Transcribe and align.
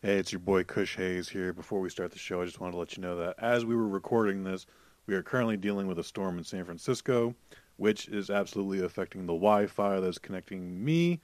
Hey, 0.00 0.18
it's 0.18 0.30
your 0.30 0.38
boy 0.38 0.62
Kush 0.62 0.94
Hayes 0.94 1.28
here. 1.28 1.52
Before 1.52 1.80
we 1.80 1.90
start 1.90 2.12
the 2.12 2.20
show, 2.20 2.40
I 2.40 2.44
just 2.44 2.60
wanted 2.60 2.74
to 2.74 2.78
let 2.78 2.96
you 2.96 3.02
know 3.02 3.16
that 3.16 3.34
as 3.40 3.64
we 3.64 3.74
were 3.74 3.88
recording 3.88 4.44
this, 4.44 4.64
we 5.08 5.14
are 5.16 5.24
currently 5.24 5.56
dealing 5.56 5.88
with 5.88 5.98
a 5.98 6.04
storm 6.04 6.38
in 6.38 6.44
San 6.44 6.64
Francisco, 6.64 7.34
which 7.78 8.06
is 8.06 8.30
absolutely 8.30 8.86
affecting 8.86 9.22
the 9.22 9.32
Wi 9.32 9.66
Fi 9.66 9.98
that's 9.98 10.18
connecting 10.18 10.84
me 10.84 11.20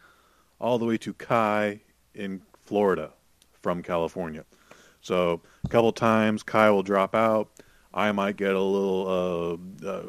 all 0.58 0.80
the 0.80 0.86
way 0.86 0.96
to 0.96 1.14
Kai 1.14 1.82
in 2.16 2.42
Florida 2.64 3.12
from 3.62 3.80
California. 3.80 4.44
So, 5.00 5.40
a 5.64 5.68
couple 5.68 5.92
times, 5.92 6.42
Kai 6.42 6.68
will 6.72 6.82
drop 6.82 7.14
out. 7.14 7.50
I 7.92 8.10
might 8.10 8.36
get 8.36 8.56
a 8.56 8.60
little, 8.60 9.60
uh, 9.84 9.88
uh, 9.88 10.06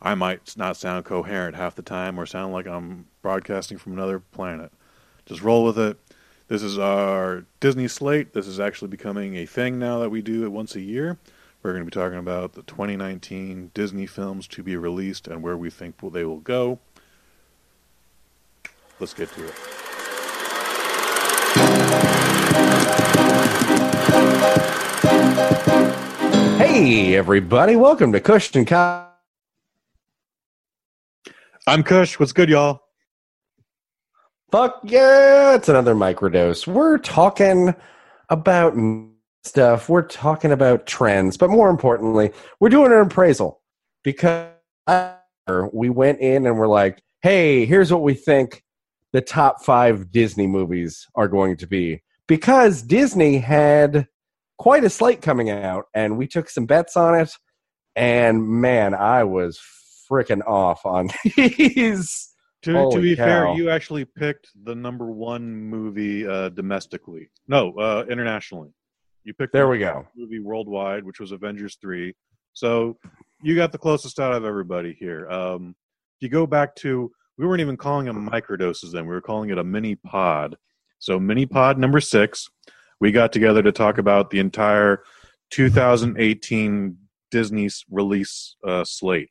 I 0.00 0.14
might 0.14 0.56
not 0.56 0.76
sound 0.76 1.04
coherent 1.04 1.56
half 1.56 1.74
the 1.74 1.82
time 1.82 2.16
or 2.20 2.26
sound 2.26 2.52
like 2.52 2.68
I'm 2.68 3.06
broadcasting 3.22 3.76
from 3.76 3.94
another 3.94 4.20
planet. 4.20 4.70
Just 5.26 5.42
roll 5.42 5.64
with 5.64 5.78
it. 5.78 5.98
This 6.52 6.62
is 6.62 6.78
our 6.78 7.46
Disney 7.60 7.88
slate. 7.88 8.34
This 8.34 8.46
is 8.46 8.60
actually 8.60 8.88
becoming 8.88 9.36
a 9.36 9.46
thing 9.46 9.78
now 9.78 10.00
that 10.00 10.10
we 10.10 10.20
do 10.20 10.44
it 10.44 10.52
once 10.52 10.76
a 10.76 10.82
year. 10.82 11.16
We're 11.62 11.72
going 11.72 11.80
to 11.80 11.86
be 11.86 11.98
talking 11.98 12.18
about 12.18 12.52
the 12.52 12.60
2019 12.64 13.70
Disney 13.72 14.04
films 14.04 14.46
to 14.48 14.62
be 14.62 14.76
released 14.76 15.26
and 15.28 15.42
where 15.42 15.56
we 15.56 15.70
think 15.70 15.94
they 16.12 16.26
will 16.26 16.40
go. 16.40 16.78
Let's 19.00 19.14
get 19.14 19.32
to 19.32 19.46
it. 19.46 19.54
Hey, 26.58 27.16
everybody. 27.16 27.76
Welcome 27.76 28.12
to 28.12 28.20
Kush 28.20 28.54
and 28.54 28.66
Kai. 28.66 29.06
I'm 31.66 31.82
Kush. 31.82 32.20
What's 32.20 32.32
good, 32.32 32.50
y'all? 32.50 32.82
Fuck 34.52 34.80
yeah, 34.84 35.54
it's 35.54 35.70
another 35.70 35.94
microdose. 35.94 36.66
We're 36.66 36.98
talking 36.98 37.74
about 38.28 38.74
stuff. 39.44 39.88
We're 39.88 40.02
talking 40.02 40.52
about 40.52 40.86
trends, 40.86 41.38
but 41.38 41.48
more 41.48 41.70
importantly, 41.70 42.32
we're 42.60 42.68
doing 42.68 42.92
an 42.92 42.98
appraisal 42.98 43.62
because 44.04 44.50
we 45.72 45.88
went 45.88 46.20
in 46.20 46.46
and 46.46 46.58
we're 46.58 46.68
like, 46.68 47.02
hey, 47.22 47.64
here's 47.64 47.90
what 47.90 48.02
we 48.02 48.12
think 48.12 48.62
the 49.14 49.22
top 49.22 49.64
five 49.64 50.12
Disney 50.12 50.46
movies 50.46 51.06
are 51.14 51.28
going 51.28 51.56
to 51.56 51.66
be. 51.66 52.02
Because 52.28 52.82
Disney 52.82 53.38
had 53.38 54.06
quite 54.58 54.84
a 54.84 54.90
slate 54.90 55.22
coming 55.22 55.48
out, 55.48 55.86
and 55.94 56.18
we 56.18 56.26
took 56.26 56.50
some 56.50 56.66
bets 56.66 56.94
on 56.94 57.18
it. 57.18 57.32
And 57.96 58.46
man, 58.46 58.92
I 58.92 59.24
was 59.24 59.58
freaking 60.10 60.46
off 60.46 60.84
on 60.84 61.08
these. 61.36 62.31
To, 62.62 62.90
to 62.92 63.00
be 63.00 63.16
cow. 63.16 63.24
fair, 63.24 63.54
you 63.54 63.70
actually 63.70 64.04
picked 64.04 64.48
the 64.64 64.74
number 64.74 65.10
one 65.10 65.52
movie 65.52 66.26
uh, 66.26 66.48
domestically. 66.50 67.28
No, 67.48 67.72
uh, 67.74 68.04
internationally. 68.08 68.70
You 69.24 69.34
picked 69.34 69.52
there 69.52 69.68
we 69.68 69.78
go 69.78 70.06
movie 70.16 70.40
worldwide, 70.40 71.04
which 71.04 71.20
was 71.20 71.32
Avengers 71.32 71.76
three. 71.80 72.14
So 72.54 72.98
you 73.42 73.56
got 73.56 73.72
the 73.72 73.78
closest 73.78 74.18
out 74.20 74.32
of 74.32 74.44
everybody 74.44 74.96
here. 74.98 75.28
Um, 75.28 75.74
if 76.16 76.22
you 76.22 76.28
go 76.28 76.46
back 76.46 76.74
to, 76.76 77.10
we 77.38 77.46
weren't 77.46 77.60
even 77.60 77.76
calling 77.76 78.06
them 78.06 78.28
microdoses 78.28 78.92
then. 78.92 79.06
We 79.06 79.14
were 79.14 79.20
calling 79.20 79.50
it 79.50 79.58
a 79.58 79.64
mini 79.64 79.96
pod. 79.96 80.56
So 80.98 81.18
mini 81.18 81.46
pod 81.46 81.78
number 81.78 82.00
six. 82.00 82.48
We 83.00 83.10
got 83.10 83.32
together 83.32 83.62
to 83.62 83.72
talk 83.72 83.98
about 83.98 84.30
the 84.30 84.38
entire 84.38 85.02
2018 85.50 86.96
Disney 87.30 87.68
release 87.90 88.56
uh, 88.64 88.84
slate. 88.84 89.30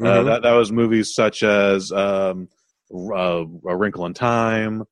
Uh, 0.00 0.04
mm-hmm. 0.04 0.20
Uh, 0.20 0.22
that 0.24 0.42
that 0.42 0.52
was 0.52 0.70
movies 0.70 1.14
such 1.14 1.42
as 1.42 1.90
um, 1.92 2.48
uh, 2.94 3.44
A 3.66 3.76
Wrinkle 3.76 4.06
in 4.06 4.14
Time. 4.14 4.84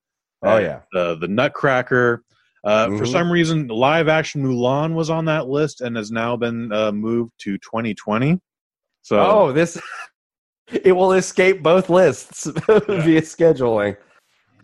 Oh 0.42 0.58
yeah, 0.58 0.80
uh, 0.94 1.14
the 1.14 1.28
Nutcracker. 1.28 2.22
Mm-hmm. 2.64 2.96
For 2.96 3.04
some 3.04 3.30
reason, 3.30 3.68
live 3.68 4.08
action 4.08 4.42
Mulan 4.42 4.94
was 4.94 5.10
on 5.10 5.26
that 5.26 5.48
list 5.48 5.82
and 5.82 5.96
has 5.96 6.10
now 6.10 6.36
been 6.36 6.72
uh, 6.72 6.92
moved 6.92 7.32
to 7.40 7.58
2020. 7.58 8.40
So 9.02 9.20
oh, 9.20 9.52
this 9.52 9.78
it 10.72 10.92
will 10.92 11.12
escape 11.12 11.62
both 11.62 11.90
lists 11.90 12.46
yeah. 12.68 12.78
via 12.86 13.20
scheduling. 13.20 13.96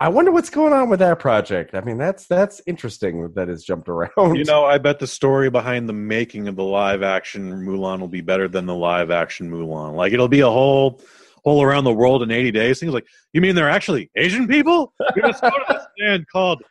I 0.01 0.09
wonder 0.09 0.33
what's 0.33 0.49
going 0.49 0.73
on 0.73 0.89
with 0.89 1.01
that 1.01 1.19
project. 1.19 1.75
I 1.75 1.83
mean, 1.83 1.99
that's 1.99 2.27
that's 2.27 2.63
interesting 2.67 3.35
that 3.35 3.51
it's 3.51 3.63
jumped 3.63 3.87
around. 3.87 4.35
You 4.35 4.45
know, 4.45 4.65
I 4.65 4.79
bet 4.79 4.99
the 4.99 5.07
story 5.07 5.51
behind 5.51 5.91
the 5.91 5.93
making 5.93 6.49
of 6.49 6.57
the 6.57 6.65
live 6.65 7.03
action 7.03 7.53
Mulan 7.67 8.01
will 8.01 8.09
be 8.09 8.23
better 8.23 8.49
than 8.49 8.65
the 8.65 8.75
live 8.75 9.11
action 9.11 9.51
Mulan. 9.51 9.95
Like 9.95 10.15
it'll 10.15 10.29
be 10.29 10.41
a 10.41 10.49
whole 10.49 11.03
whole 11.45 11.63
around 11.63 11.85
the 11.85 11.93
world 11.93 12.23
in 12.23 12.31
80 12.31 12.51
days. 12.51 12.81
Things 12.81 12.93
like, 12.93 13.07
you 13.33 13.41
mean 13.43 13.55
they're 13.55 13.69
actually 13.69 14.11
Asian 14.17 14.49
people? 14.49 14.95
We 15.15 15.23
just 15.23 15.43
go 15.43 15.51
to 15.51 15.65
this 15.69 15.87
land 16.01 16.27
called 16.33 16.63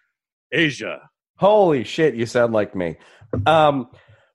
Asia. 0.51 1.09
Holy 1.37 1.83
shit, 1.83 2.15
you 2.15 2.25
sound 2.25 2.53
like 2.53 2.75
me. 2.75 2.97
Um, 3.45 3.89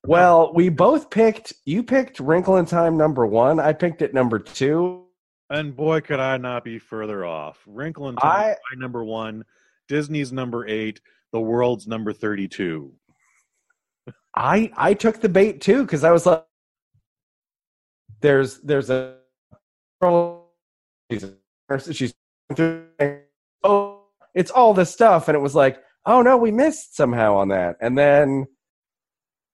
well, 0.05 0.53
we 0.53 0.69
both 0.69 1.09
picked. 1.09 1.53
You 1.65 1.83
picked 1.83 2.19
Wrinkle 2.19 2.57
in 2.57 2.65
Time 2.65 2.97
number 2.97 3.25
one. 3.25 3.59
I 3.59 3.73
picked 3.73 4.01
it 4.01 4.13
number 4.13 4.39
two. 4.39 5.04
And 5.49 5.75
boy, 5.75 6.01
could 6.01 6.19
I 6.19 6.37
not 6.37 6.63
be 6.63 6.79
further 6.79 7.25
off. 7.25 7.59
Wrinkle 7.67 8.09
in 8.09 8.15
Time, 8.15 8.55
I, 8.71 8.75
number 8.77 9.03
one. 9.03 9.43
Disney's 9.87 10.31
number 10.31 10.67
eight. 10.67 11.01
The 11.31 11.39
world's 11.39 11.87
number 11.87 12.13
thirty-two. 12.13 12.93
I 14.35 14.71
I 14.75 14.93
took 14.93 15.21
the 15.21 15.29
bait 15.29 15.61
too 15.61 15.83
because 15.83 16.03
I 16.03 16.11
was 16.11 16.25
like, 16.25 16.45
"There's 18.21 18.59
there's 18.61 18.89
a 18.89 19.17
she's 21.91 22.13
oh 23.63 24.01
it's 24.33 24.51
all 24.51 24.73
this 24.73 24.91
stuff," 24.91 25.27
and 25.27 25.35
it 25.35 25.41
was 25.41 25.55
like, 25.55 25.77
"Oh 26.05 26.21
no, 26.21 26.37
we 26.37 26.51
missed 26.51 26.95
somehow 26.95 27.35
on 27.35 27.49
that." 27.49 27.75
And 27.81 27.97
then 27.97 28.45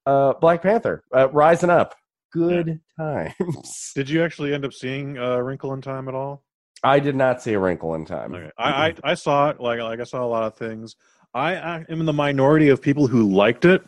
uh, 0.05 0.33
Black 0.33 0.61
Panther 0.61 1.03
uh, 1.13 1.29
rising 1.31 1.69
up 1.69 1.95
good 2.31 2.79
times. 2.97 3.91
Did 3.95 4.09
you 4.09 4.23
actually 4.23 4.53
end 4.53 4.65
up 4.65 4.73
seeing 4.73 5.17
uh, 5.17 5.37
Wrinkle 5.37 5.73
in 5.73 5.81
Time 5.81 6.07
at 6.07 6.15
all? 6.15 6.43
I 6.83 6.99
did 6.99 7.15
not 7.15 7.41
see 7.41 7.53
a 7.53 7.59
Wrinkle 7.59 7.93
in 7.95 8.05
Time. 8.05 8.33
Okay. 8.33 8.49
I, 8.57 8.87
I, 8.87 8.95
I 9.03 9.13
saw 9.13 9.49
it. 9.49 9.59
Like 9.59 9.79
like 9.79 9.99
I 9.99 10.03
saw 10.03 10.23
a 10.23 10.27
lot 10.27 10.43
of 10.43 10.55
things. 10.55 10.95
I, 11.33 11.55
I 11.55 11.85
am 11.89 11.99
in 11.99 12.05
the 12.05 12.13
minority 12.13 12.69
of 12.69 12.81
people 12.81 13.07
who 13.07 13.31
liked 13.31 13.65
it. 13.65 13.83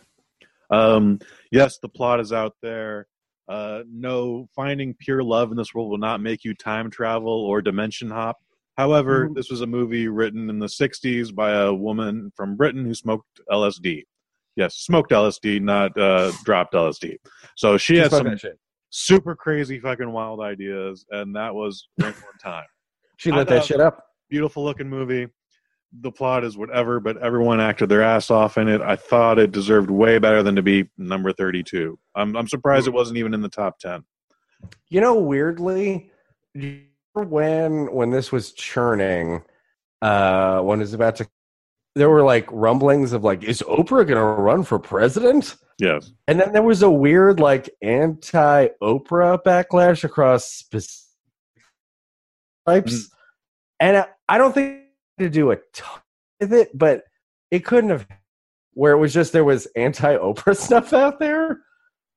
Um, 0.69 1.19
yes, 1.51 1.77
the 1.79 1.89
plot 1.89 2.19
is 2.19 2.31
out 2.31 2.55
there. 2.61 3.07
Uh, 3.49 3.83
no, 3.91 4.47
finding 4.55 4.95
pure 4.97 5.21
love 5.21 5.51
in 5.51 5.57
this 5.57 5.73
world 5.73 5.89
will 5.89 5.97
not 5.97 6.21
make 6.21 6.43
you 6.45 6.53
time 6.53 6.89
travel 6.89 7.33
or 7.33 7.61
dimension 7.61 8.09
hop. 8.09 8.37
However, 8.77 9.25
mm-hmm. 9.25 9.33
this 9.33 9.49
was 9.49 9.61
a 9.61 9.67
movie 9.67 10.07
written 10.07 10.49
in 10.49 10.59
the 10.59 10.67
60s 10.67 11.35
by 11.35 11.51
a 11.51 11.73
woman 11.73 12.31
from 12.35 12.55
Britain 12.55 12.85
who 12.85 12.93
smoked 12.93 13.41
LSD. 13.51 14.03
Yes, 14.55 14.75
smoked 14.75 15.11
LSD, 15.11 15.61
not 15.61 15.97
uh, 15.97 16.31
dropped 16.43 16.73
LSD. 16.73 17.17
So 17.55 17.77
she 17.77 17.97
had 17.97 18.11
some 18.11 18.37
super 18.89 19.35
crazy 19.35 19.79
fucking 19.79 20.11
wild 20.11 20.39
ideas, 20.39 21.05
and 21.09 21.35
that 21.35 21.53
was 21.53 21.87
one 21.95 22.13
Time. 22.41 22.65
she 23.17 23.31
lit 23.31 23.47
that 23.47 23.65
shit 23.65 23.81
up. 23.81 24.05
Beautiful 24.29 24.63
looking 24.63 24.89
movie. 24.89 25.27
The 26.01 26.11
plot 26.11 26.43
is 26.43 26.57
whatever, 26.57 26.99
but 26.99 27.17
everyone 27.17 27.59
acted 27.59 27.89
their 27.89 28.01
ass 28.01 28.31
off 28.31 28.57
in 28.57 28.67
it. 28.67 28.81
I 28.81 28.95
thought 28.95 29.37
it 29.37 29.51
deserved 29.51 29.91
way 29.91 30.17
better 30.17 30.41
than 30.41 30.55
to 30.55 30.63
be 30.63 30.89
number 30.97 31.31
thirty-two. 31.31 31.99
I'm 32.15 32.35
I'm 32.35 32.47
surprised 32.47 32.87
it 32.87 32.93
wasn't 32.93 33.17
even 33.17 33.33
in 33.33 33.41
the 33.41 33.49
top 33.49 33.79
ten. 33.79 34.03
You 34.89 35.01
know, 35.01 35.15
weirdly, 35.15 36.11
when 37.13 37.93
when 37.93 38.09
this 38.09 38.31
was 38.31 38.53
churning, 38.53 39.43
uh, 40.01 40.61
when 40.61 40.79
it 40.79 40.83
was 40.83 40.93
about 40.93 41.15
to 41.17 41.27
there 41.95 42.09
were 42.09 42.23
like 42.23 42.47
rumblings 42.51 43.13
of 43.13 43.23
like, 43.23 43.43
is 43.43 43.61
Oprah 43.67 44.07
going 44.07 44.07
to 44.07 44.23
run 44.23 44.63
for 44.63 44.79
president? 44.79 45.55
Yes. 45.79 46.11
And 46.27 46.39
then 46.39 46.53
there 46.53 46.63
was 46.63 46.81
a 46.81 46.89
weird 46.89 47.39
like 47.39 47.69
anti 47.81 48.67
Oprah 48.81 49.43
backlash 49.43 50.03
across 50.03 50.45
specific 50.45 51.03
types. 52.67 52.93
Mm. 52.93 53.09
And 53.79 53.97
I, 53.97 54.05
I, 54.29 54.37
don't 54.37 54.53
think 54.53 54.81
to 55.19 55.29
do 55.29 55.51
a 55.51 55.57
ton 55.73 56.01
with 56.39 56.53
it, 56.53 56.77
but 56.77 57.03
it 57.51 57.65
couldn't 57.65 57.89
have 57.89 58.07
where 58.73 58.93
it 58.93 58.97
was 58.97 59.13
just 59.13 59.33
there 59.33 59.43
was 59.43 59.67
anti 59.75 60.15
Oprah 60.15 60.57
stuff 60.57 60.93
out 60.93 61.19
there. 61.19 61.59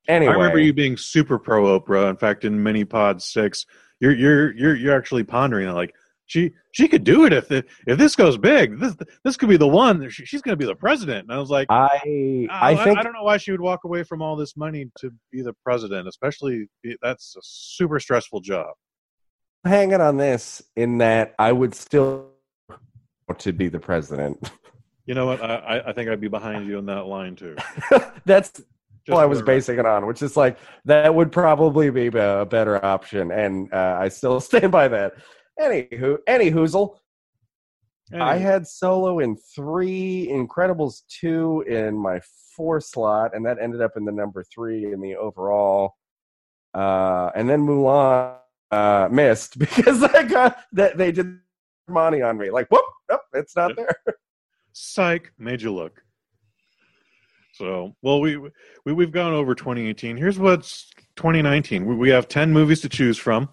Anyway. 0.08 0.32
I 0.32 0.36
remember 0.36 0.60
you 0.60 0.72
being 0.72 0.96
super 0.96 1.38
pro 1.38 1.78
Oprah. 1.78 2.08
In 2.08 2.16
fact, 2.16 2.44
in 2.44 2.62
Mini 2.62 2.84
Pod 2.84 3.20
six, 3.20 3.66
you're 4.00 4.14
you're 4.14 4.52
you're 4.52 4.76
you're 4.76 4.96
actually 4.96 5.24
pondering 5.24 5.68
like 5.72 5.94
she 6.26 6.52
she 6.72 6.88
could 6.88 7.04
do 7.04 7.24
it 7.24 7.32
if 7.32 7.48
the, 7.48 7.64
if 7.86 7.98
this 7.98 8.16
goes 8.16 8.36
big. 8.36 8.78
This 8.78 8.96
this 9.24 9.36
could 9.36 9.48
be 9.48 9.56
the 9.56 9.66
one. 9.66 10.08
She, 10.10 10.26
she's 10.26 10.42
going 10.42 10.52
to 10.52 10.56
be 10.56 10.66
the 10.66 10.74
president. 10.74 11.24
And 11.28 11.32
I 11.32 11.38
was 11.38 11.50
like, 11.50 11.68
I 11.70 12.48
I, 12.50 12.72
I 12.72 12.84
think 12.84 12.98
I 12.98 13.02
don't 13.02 13.12
know 13.12 13.22
why 13.22 13.36
she 13.36 13.52
would 13.52 13.60
walk 13.60 13.84
away 13.84 14.02
from 14.02 14.20
all 14.20 14.36
this 14.36 14.56
money 14.56 14.90
to 14.98 15.10
be 15.30 15.42
the 15.42 15.54
president. 15.64 16.08
Especially 16.08 16.68
that's 17.00 17.36
a 17.36 17.40
super 17.42 18.00
stressful 18.00 18.40
job. 18.40 18.74
Hanging 19.64 20.00
on 20.00 20.16
this 20.16 20.62
in 20.74 20.98
that 20.98 21.34
I 21.38 21.52
would 21.52 21.74
still 21.74 22.30
to 23.38 23.52
be 23.52 23.68
the 23.68 23.80
president. 23.80 24.50
You 25.06 25.14
know 25.14 25.26
what? 25.26 25.40
I 25.42 25.82
I 25.86 25.92
think 25.92 26.10
I'd 26.10 26.20
be 26.20 26.28
behind 26.28 26.66
you 26.66 26.78
on 26.78 26.86
that 26.86 27.06
line 27.06 27.36
too. 27.36 27.56
that's 28.24 28.60
what 29.06 29.20
I 29.20 29.26
was 29.26 29.42
basing 29.42 29.78
it 29.78 29.86
on, 29.86 30.06
which 30.06 30.22
is 30.22 30.36
like 30.36 30.58
that 30.84 31.14
would 31.14 31.30
probably 31.30 31.90
be 31.90 32.08
a 32.08 32.44
better 32.44 32.84
option, 32.84 33.30
and 33.30 33.72
uh, 33.72 33.98
I 34.00 34.08
still 34.08 34.40
stand 34.50 34.72
by 34.72 34.88
that. 34.88 35.14
Anywho, 35.60 36.18
any 36.26 36.50
hoozle. 36.50 36.96
I 38.14 38.36
had 38.36 38.66
Solo 38.66 39.18
in 39.18 39.36
three, 39.36 40.28
Incredibles 40.30 41.02
two 41.08 41.64
in 41.66 41.96
my 41.96 42.20
four 42.56 42.80
slot, 42.80 43.34
and 43.34 43.44
that 43.46 43.58
ended 43.60 43.82
up 43.82 43.96
in 43.96 44.04
the 44.04 44.12
number 44.12 44.44
three 44.44 44.92
in 44.92 45.00
the 45.00 45.16
overall. 45.16 45.96
Uh, 46.72 47.30
and 47.34 47.48
then 47.48 47.66
Mulan 47.66 48.36
uh, 48.70 49.08
missed 49.10 49.58
because 49.58 50.02
I 50.02 50.22
got 50.22 50.58
that 50.72 50.96
they 50.96 51.10
did 51.10 51.38
money 51.88 52.22
on 52.22 52.38
me. 52.38 52.50
Like, 52.50 52.68
whoop, 52.70 52.84
nope, 53.10 53.22
it's 53.34 53.56
not 53.56 53.74
there. 53.76 53.94
Psych, 54.72 55.32
made 55.38 55.62
you 55.62 55.72
look. 55.72 56.02
So, 57.54 57.96
well, 58.02 58.20
we, 58.20 58.36
we 58.84 58.92
we've 58.92 59.12
gone 59.12 59.32
over 59.32 59.54
2018. 59.54 60.16
Here's 60.16 60.38
what's 60.38 60.90
2019. 61.16 61.86
We, 61.86 61.94
we 61.94 62.10
have 62.10 62.28
10 62.28 62.52
movies 62.52 62.82
to 62.82 62.88
choose 62.88 63.16
from. 63.16 63.48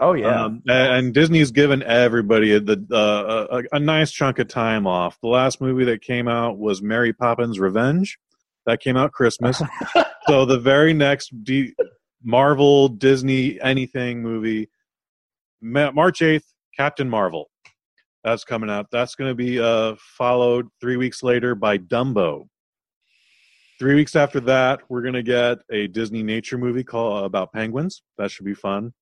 Oh 0.00 0.14
yeah, 0.14 0.44
um, 0.44 0.62
and 0.68 1.14
Disney's 1.14 1.52
given 1.52 1.82
everybody 1.82 2.52
a, 2.52 2.60
the, 2.60 2.84
uh, 2.92 3.62
a, 3.72 3.76
a 3.76 3.78
nice 3.78 4.10
chunk 4.10 4.38
of 4.40 4.48
time 4.48 4.86
off. 4.86 5.18
The 5.22 5.28
last 5.28 5.60
movie 5.60 5.84
that 5.84 6.02
came 6.02 6.26
out 6.26 6.58
was 6.58 6.82
Mary 6.82 7.12
Poppins 7.12 7.60
Revenge. 7.60 8.18
That 8.66 8.80
came 8.80 8.96
out 8.96 9.12
Christmas. 9.12 9.62
so 10.26 10.44
the 10.46 10.58
very 10.58 10.94
next 10.94 11.32
D- 11.44 11.74
Marvel 12.24 12.88
Disney 12.88 13.60
anything 13.60 14.22
movie, 14.22 14.68
March 15.60 16.20
8th, 16.20 16.44
Captain 16.76 17.08
Marvel. 17.08 17.50
That's 18.24 18.42
coming 18.42 18.70
out. 18.70 18.86
That's 18.90 19.14
going 19.14 19.30
to 19.30 19.34
be 19.34 19.60
uh, 19.60 19.96
followed 19.98 20.68
three 20.80 20.96
weeks 20.96 21.22
later 21.22 21.54
by 21.54 21.76
Dumbo. 21.76 22.48
Three 23.78 23.94
weeks 23.94 24.16
after 24.16 24.40
that, 24.40 24.80
we're 24.88 25.02
going 25.02 25.14
to 25.14 25.22
get 25.22 25.58
a 25.70 25.88
Disney 25.88 26.22
nature 26.22 26.56
movie 26.56 26.84
called 26.84 27.26
about 27.26 27.52
penguins. 27.52 28.02
That 28.16 28.30
should 28.30 28.46
be 28.46 28.54
fun. 28.54 28.94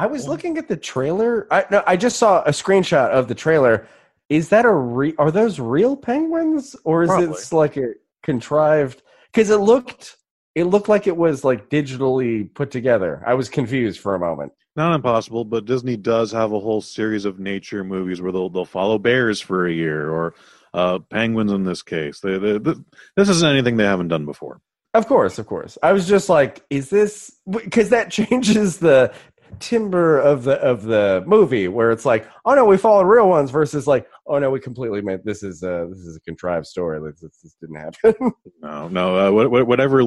I 0.00 0.06
was 0.06 0.26
looking 0.26 0.56
at 0.56 0.66
the 0.66 0.78
trailer. 0.78 1.46
I 1.50 1.66
no, 1.70 1.82
I 1.86 1.98
just 1.98 2.16
saw 2.16 2.42
a 2.44 2.52
screenshot 2.52 3.10
of 3.10 3.28
the 3.28 3.34
trailer. 3.34 3.86
Is 4.30 4.48
that 4.48 4.64
a 4.64 4.72
re- 4.72 5.14
are 5.18 5.30
those 5.30 5.60
real 5.60 5.94
penguins 5.94 6.74
or 6.84 7.02
is 7.02 7.10
Probably. 7.10 7.38
it 7.38 7.52
like 7.52 7.76
a 7.76 7.92
contrived? 8.22 9.02
Because 9.26 9.50
it 9.50 9.58
looked 9.58 10.16
it 10.54 10.64
looked 10.64 10.88
like 10.88 11.06
it 11.06 11.18
was 11.18 11.44
like 11.44 11.68
digitally 11.68 12.52
put 12.54 12.70
together. 12.70 13.22
I 13.26 13.34
was 13.34 13.50
confused 13.50 14.00
for 14.00 14.14
a 14.14 14.18
moment. 14.18 14.52
Not 14.74 14.94
impossible, 14.94 15.44
but 15.44 15.66
Disney 15.66 15.98
does 15.98 16.32
have 16.32 16.50
a 16.52 16.60
whole 16.60 16.80
series 16.80 17.26
of 17.26 17.38
nature 17.38 17.84
movies 17.84 18.22
where 18.22 18.32
they'll 18.32 18.48
they'll 18.48 18.64
follow 18.64 18.98
bears 18.98 19.38
for 19.38 19.66
a 19.66 19.72
year 19.72 20.08
or 20.10 20.32
uh, 20.72 21.00
penguins 21.10 21.52
in 21.52 21.64
this 21.64 21.82
case. 21.82 22.20
They, 22.20 22.38
they, 22.38 22.56
they, 22.56 22.74
this 23.16 23.28
isn't 23.28 23.46
anything 23.46 23.76
they 23.76 23.84
haven't 23.84 24.08
done 24.08 24.24
before. 24.24 24.62
Of 24.94 25.06
course, 25.06 25.38
of 25.38 25.46
course. 25.46 25.76
I 25.82 25.92
was 25.92 26.08
just 26.08 26.30
like, 26.30 26.64
is 26.70 26.88
this 26.88 27.30
because 27.50 27.90
that 27.90 28.10
changes 28.10 28.78
the 28.78 29.12
timber 29.58 30.18
of 30.18 30.44
the 30.44 30.54
of 30.60 30.82
the 30.84 31.24
movie 31.26 31.68
where 31.68 31.90
it's 31.90 32.04
like, 32.04 32.28
oh 32.44 32.54
no, 32.54 32.64
we 32.64 32.76
followed 32.76 33.06
real 33.06 33.28
ones 33.28 33.50
versus 33.50 33.86
like, 33.86 34.06
oh 34.26 34.38
no, 34.38 34.50
we 34.50 34.60
completely 34.60 35.00
made 35.02 35.24
this 35.24 35.42
is 35.42 35.62
uh 35.62 35.86
this 35.90 35.98
is 36.00 36.16
a 36.16 36.20
contrived 36.20 36.66
story. 36.66 37.00
This, 37.00 37.20
this, 37.20 37.36
this 37.42 37.54
didn't 37.60 37.76
happen. 37.76 38.32
No, 38.62 38.88
no. 38.88 39.18
Uh, 39.18 39.30
wha- 39.32 39.48
wha- 39.48 39.64
whatever 39.64 40.02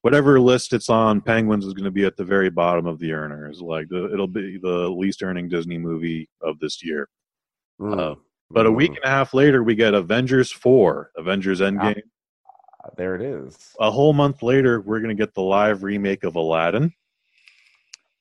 whatever 0.00 0.40
list 0.40 0.72
it's 0.72 0.88
on, 0.88 1.20
Penguins 1.20 1.64
is 1.64 1.74
going 1.74 1.84
to 1.84 1.90
be 1.90 2.04
at 2.04 2.16
the 2.16 2.24
very 2.24 2.50
bottom 2.50 2.86
of 2.86 2.98
the 2.98 3.12
earners. 3.12 3.60
Like 3.60 3.88
the, 3.88 4.12
it'll 4.12 4.26
be 4.26 4.58
the 4.58 4.88
least 4.88 5.22
earning 5.22 5.48
Disney 5.48 5.78
movie 5.78 6.28
of 6.40 6.58
this 6.58 6.82
year. 6.82 7.08
Uh, 7.82 8.14
but 8.50 8.66
a 8.66 8.70
week 8.72 8.90
and 8.90 9.04
a 9.04 9.08
half 9.08 9.32
later, 9.34 9.62
we 9.62 9.74
get 9.74 9.94
Avengers 9.94 10.50
four, 10.50 11.10
Avengers 11.16 11.60
Endgame. 11.60 12.00
Ah, 12.84 12.88
there 12.96 13.14
it 13.14 13.22
is. 13.22 13.74
A 13.80 13.90
whole 13.90 14.12
month 14.12 14.42
later, 14.42 14.80
we're 14.80 15.00
going 15.00 15.16
to 15.16 15.20
get 15.22 15.34
the 15.34 15.42
live 15.42 15.82
remake 15.82 16.24
of 16.24 16.36
Aladdin, 16.36 16.92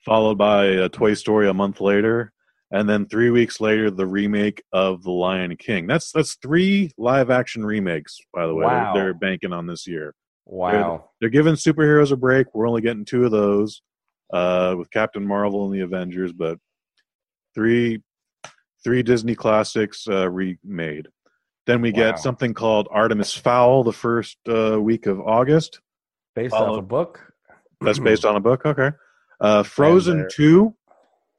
followed 0.05 0.37
by 0.37 0.65
a 0.65 0.89
Toy 0.89 1.13
Story 1.13 1.47
a 1.49 1.53
month 1.53 1.81
later, 1.81 2.31
and 2.71 2.89
then 2.89 3.05
three 3.07 3.29
weeks 3.29 3.59
later, 3.59 3.91
the 3.91 4.07
remake 4.07 4.63
of 4.71 5.03
The 5.03 5.11
Lion 5.11 5.55
King. 5.57 5.87
That's 5.87 6.11
that's 6.11 6.35
three 6.35 6.91
live 6.97 7.29
action 7.29 7.65
remakes, 7.65 8.17
by 8.33 8.47
the 8.47 8.55
way. 8.55 8.65
Wow. 8.65 8.93
They're, 8.93 9.03
they're 9.05 9.13
banking 9.13 9.53
on 9.53 9.67
this 9.67 9.85
year. 9.87 10.13
Wow. 10.45 11.09
They're 11.19 11.29
giving 11.29 11.55
superheroes 11.55 12.11
a 12.11 12.15
break. 12.17 12.47
We're 12.53 12.67
only 12.67 12.81
getting 12.81 13.05
two 13.05 13.25
of 13.25 13.31
those 13.31 13.81
uh, 14.33 14.75
with 14.77 14.89
Captain 14.91 15.25
Marvel 15.25 15.65
and 15.65 15.73
the 15.73 15.81
Avengers, 15.81 16.31
but 16.33 16.57
three 17.53 18.01
three 18.83 19.03
Disney 19.03 19.35
classics 19.35 20.07
uh, 20.07 20.29
remade. 20.29 21.07
Then 21.67 21.81
we 21.81 21.91
Wow. 21.91 21.97
get 21.97 22.19
something 22.19 22.53
called 22.53 22.87
Artemis 22.89 23.35
Fowl 23.35 23.83
the 23.83 23.93
first 23.93 24.37
uh, 24.49 24.81
week 24.81 25.05
of 25.05 25.19
August. 25.19 25.79
Based 26.35 26.53
off 26.53 26.77
a 26.77 26.81
book. 26.81 27.19
That's 27.81 27.99
based 27.99 28.25
on 28.25 28.35
a 28.35 28.39
book. 28.39 28.65
Okay. 28.65 28.89
Uh, 29.41 29.63
Frozen 29.63 30.27
2 30.31 30.73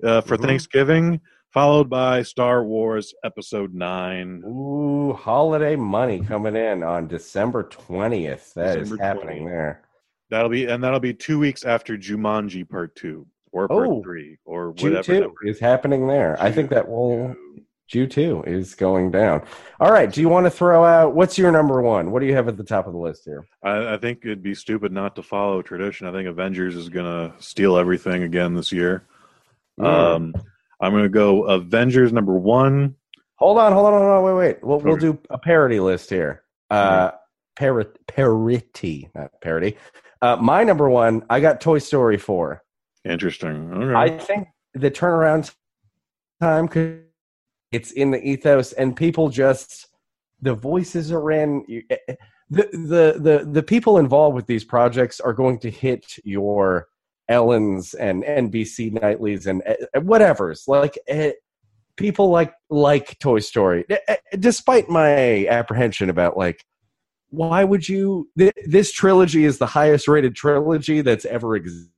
uh, 0.04 0.20
for 0.22 0.36
Mhm. 0.36 0.42
Thanksgiving, 0.42 1.20
followed 1.52 1.88
by 1.88 2.22
Star 2.22 2.64
Wars 2.64 3.14
Episode 3.24 3.72
9. 3.74 4.42
Ooh, 4.44 5.12
holiday 5.12 5.76
money 5.76 6.20
coming 6.20 6.56
in 6.56 6.82
on 6.82 7.06
December 7.06 7.62
twentieth. 7.64 8.52
That 8.54 8.78
is 8.78 8.90
December 8.90 9.04
happening 9.04 9.42
20th. 9.44 9.50
there. 9.50 9.82
That'll 10.30 10.48
be 10.50 10.64
and 10.66 10.82
that'll 10.82 10.98
be 11.00 11.14
two 11.14 11.38
weeks 11.38 11.64
after 11.64 11.96
Jumanji 11.96 12.68
Part 12.68 12.96
2 12.96 13.24
or 13.52 13.68
Part 13.68 13.86
Oh. 13.88 14.02
3 14.02 14.38
or 14.44 14.70
whatever. 14.72 15.02
two 15.02 15.34
is 15.44 15.60
happening 15.60 16.08
there. 16.08 16.36
I 16.40 16.50
think 16.50 16.70
that 16.70 16.88
will 16.88 17.36
Jew 17.88 18.06
two 18.06 18.42
is 18.46 18.74
going 18.74 19.10
down. 19.10 19.42
All 19.80 19.90
right. 19.90 20.10
Do 20.10 20.20
you 20.20 20.28
want 20.28 20.46
to 20.46 20.50
throw 20.50 20.84
out 20.84 21.14
what's 21.14 21.36
your 21.36 21.52
number 21.52 21.82
one? 21.82 22.10
What 22.10 22.20
do 22.20 22.26
you 22.26 22.34
have 22.34 22.48
at 22.48 22.56
the 22.56 22.64
top 22.64 22.86
of 22.86 22.92
the 22.94 22.98
list 22.98 23.22
here? 23.24 23.46
I, 23.62 23.94
I 23.94 23.96
think 23.98 24.20
it'd 24.24 24.42
be 24.42 24.54
stupid 24.54 24.92
not 24.92 25.14
to 25.16 25.22
follow 25.22 25.60
tradition. 25.62 26.06
I 26.06 26.12
think 26.12 26.26
Avengers 26.28 26.74
is 26.74 26.88
going 26.88 27.04
to 27.04 27.34
steal 27.42 27.76
everything 27.76 28.22
again 28.22 28.54
this 28.54 28.72
year. 28.72 29.04
Mm. 29.78 29.86
Um, 29.86 30.34
I'm 30.80 30.92
going 30.92 31.02
to 31.04 31.08
go 31.10 31.44
Avengers 31.44 32.12
number 32.12 32.34
one. 32.34 32.96
Hold 33.36 33.58
on, 33.58 33.72
hold 33.72 33.86
on, 33.86 33.92
hold 33.92 34.04
on. 34.04 34.22
Wait, 34.24 34.34
wait. 34.34 34.64
We'll, 34.64 34.78
we'll 34.80 34.96
do 34.96 35.18
a 35.28 35.38
parody 35.38 35.80
list 35.80 36.08
here. 36.08 36.44
Uh, 36.70 37.10
pari- 37.56 37.86
parity, 38.06 39.10
not 39.14 39.32
parody. 39.42 39.76
Uh, 40.22 40.36
my 40.36 40.64
number 40.64 40.88
one, 40.88 41.24
I 41.28 41.40
got 41.40 41.60
Toy 41.60 41.78
Story 41.78 42.16
4. 42.16 42.62
Interesting. 43.04 43.72
Okay. 43.72 43.94
I 43.94 44.16
think 44.18 44.48
the 44.74 44.90
turnaround 44.90 45.52
time, 46.40 46.68
'cause 46.68 46.98
it's 47.72 47.90
in 47.92 48.10
the 48.10 48.22
ethos, 48.22 48.72
and 48.72 48.94
people 48.94 49.28
just, 49.30 49.88
the 50.40 50.54
voices 50.54 51.10
are 51.12 51.30
in. 51.32 51.64
eh, 51.90 51.96
eh, 52.08 52.14
The, 52.50 52.68
the, 52.72 53.18
the, 53.18 53.48
the 53.50 53.62
people 53.62 53.98
involved 53.98 54.36
with 54.36 54.46
these 54.46 54.64
projects 54.64 55.20
are 55.20 55.32
going 55.32 55.58
to 55.60 55.70
hit 55.70 56.04
your 56.22 56.86
Ellens 57.30 57.94
and 57.98 58.24
NBC 58.24 58.92
Nightlies 58.92 59.46
and 59.46 59.62
eh, 59.64 59.98
whatever's. 60.00 60.68
Like, 60.68 60.98
people 61.96 62.28
like 62.30 62.52
like 62.68 63.18
Toy 63.20 63.38
Story, 63.38 63.84
despite 64.38 64.88
my 64.88 65.46
apprehension 65.46 66.10
about 66.10 66.36
like, 66.36 66.64
why 67.30 67.64
would 67.64 67.88
you? 67.88 68.28
Th- 68.36 68.52
this 68.66 68.92
trilogy 68.92 69.44
is 69.44 69.56
the 69.58 69.66
highest 69.66 70.08
rated 70.08 70.34
trilogy 70.34 71.00
that's 71.00 71.24
ever 71.24 71.56
existed, 71.56 71.90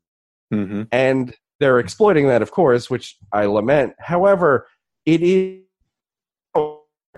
hmm 0.52 0.82
and 0.92 1.34
they're 1.60 1.78
exploiting 1.80 2.26
that, 2.28 2.42
of 2.42 2.50
course, 2.50 2.90
which 2.90 3.16
I 3.32 3.46
lament. 3.46 3.94
However, 3.98 4.68
it 5.06 5.22
is 5.22 5.63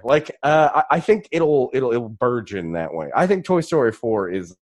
like 0.06 0.30
uh, 0.42 0.82
I, 0.90 0.96
I 0.96 1.00
think 1.00 1.28
it'll 1.32 1.70
it'll 1.74 1.92
it'll 1.92 2.08
burgeon 2.08 2.72
that 2.72 2.92
way. 2.92 3.10
I 3.14 3.26
think 3.26 3.44
Toy 3.44 3.60
Story 3.60 3.92
Four 3.92 4.30
is 4.30 4.56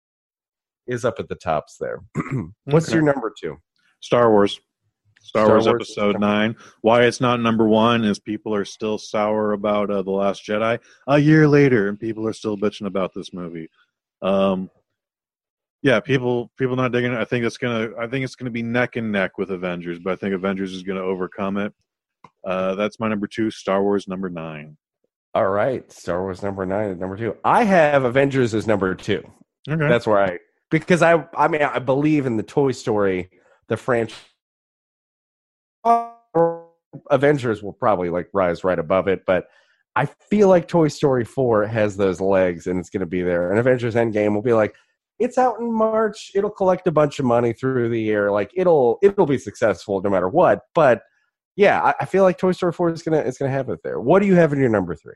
is 0.88 1.06
up 1.06 1.16
at 1.20 1.28
the 1.30 1.36
tops 1.36 1.78
there. 1.80 2.00
What's 2.66 2.88
Okay. 2.90 2.96
your 2.96 3.04
number 3.04 3.34
two? 3.40 3.58
Star 4.00 4.32
Wars. 4.32 4.60
Star, 5.22 5.46
Star 5.46 5.56
Wars, 5.56 5.66
Wars. 5.66 5.76
Episode 5.76 6.20
Nine. 6.20 6.56
Why 6.82 7.04
it's 7.04 7.22
not 7.22 7.40
number 7.40 7.66
one 7.68 8.04
is 8.04 8.20
people 8.20 8.54
are 8.54 8.66
still 8.66 8.98
sour 8.98 9.54
about 9.54 9.90
uh, 9.90 10.02
the 10.02 10.12
Last 10.12 10.46
Jedi 10.46 10.78
a 11.08 11.18
year 11.20 11.48
later, 11.48 11.88
and 11.88 11.98
people 12.00 12.28
are 12.28 12.34
still 12.34 12.58
bitching 12.58 12.88
about 12.88 13.14
this 13.14 13.34
movie. 13.34 13.70
Um, 14.22 14.70
yeah, 15.82 16.00
people 16.02 16.52
people 16.58 16.76
not 16.76 16.92
digging 16.92 17.14
it. 17.14 17.18
I 17.18 17.26
think 17.26 17.46
it's 17.46 17.58
gonna. 17.58 17.90
I 18.00 18.08
think 18.08 18.26
it's 18.26 18.36
gonna 18.36 18.52
be 18.52 18.64
neck 18.64 18.96
and 18.98 19.12
neck 19.12 19.38
with 19.38 19.52
Avengers, 19.52 20.00
but 20.00 20.14
I 20.14 20.16
think 20.18 20.34
Avengers 20.34 20.74
is 20.74 20.84
gonna 20.84 21.02
overcome 21.02 21.58
it. 21.58 21.74
Uh, 22.46 22.76
that's 22.76 23.00
my 23.00 23.08
number 23.08 23.28
two. 23.28 23.50
Star 23.52 23.82
Wars 23.82 24.08
number 24.08 24.30
nine. 24.30 24.78
All 25.36 25.50
right, 25.50 25.92
Star 25.92 26.22
Wars 26.22 26.44
number 26.44 26.66
nine 26.66 26.92
at 26.92 27.00
number 27.00 27.18
two. 27.18 27.36
I 27.44 27.64
have 27.64 28.04
Avengers 28.04 28.54
as 28.54 28.68
number 28.68 28.94
two. 28.94 29.24
Okay. 29.68 29.88
That's 29.88 30.06
where 30.06 30.20
I 30.20 30.40
because 30.70 31.02
I 31.02 31.26
I 31.36 31.48
mean 31.48 31.62
I 31.62 31.80
believe 31.80 32.26
in 32.26 32.38
the 32.38 32.44
Toy 32.44 32.72
Story, 32.72 33.30
the 33.68 33.78
franchise. 33.78 34.18
Avengers 37.10 37.64
will 37.64 37.74
probably 37.74 38.10
like 38.10 38.30
rise 38.34 38.64
right 38.64 38.78
above 38.78 39.08
it, 39.08 39.26
but 39.26 39.48
I 39.96 40.06
feel 40.06 40.48
like 40.48 40.68
Toy 40.68 40.88
Story 40.88 41.26
four 41.26 41.66
has 41.66 41.98
those 41.98 42.22
legs 42.22 42.68
and 42.68 42.80
it's 42.80 42.90
going 42.90 43.02
to 43.02 43.06
be 43.06 43.22
there. 43.22 43.50
And 43.50 43.60
Avengers 43.60 43.96
Endgame 43.96 44.34
will 44.34 44.42
be 44.42 44.54
like, 44.54 44.76
it's 45.20 45.38
out 45.38 45.60
in 45.60 45.72
March. 45.72 46.32
It'll 46.36 46.50
collect 46.50 46.88
a 46.88 46.92
bunch 46.92 47.20
of 47.20 47.26
money 47.26 47.54
through 47.54 47.90
the 47.90 48.02
year. 48.02 48.32
Like 48.32 48.52
it'll 48.56 49.00
it'll 49.02 49.26
be 49.26 49.38
successful 49.38 50.02
no 50.02 50.10
matter 50.10 50.30
what. 50.30 50.62
But 50.76 51.04
yeah, 51.56 51.82
I, 51.82 51.94
I 52.02 52.06
feel 52.06 52.24
like 52.24 52.38
Toy 52.38 52.52
Story 52.52 52.74
four 52.74 52.90
is 52.90 53.02
gonna 53.04 53.20
is 53.22 53.38
gonna 53.38 53.52
have 53.52 53.70
it 53.70 53.80
there. 53.84 54.00
What 54.00 54.20
do 54.22 54.28
you 54.28 54.36
have 54.36 54.54
in 54.54 54.60
your 54.60 54.70
number 54.70 54.96
three? 54.96 55.14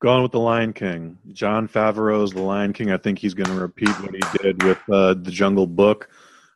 Going 0.00 0.22
with 0.22 0.32
the 0.32 0.38
Lion 0.40 0.72
King. 0.72 1.18
Jon 1.32 1.66
Favreau's 1.68 2.32
The 2.32 2.40
Lion 2.42 2.72
King. 2.72 2.92
I 2.92 2.96
think 2.96 3.18
he's 3.18 3.34
going 3.34 3.50
to 3.50 3.60
repeat 3.60 3.88
what 4.00 4.14
he 4.14 4.20
did 4.40 4.62
with 4.62 4.78
uh, 4.88 5.14
The 5.14 5.32
Jungle 5.32 5.66
Book, 5.66 6.08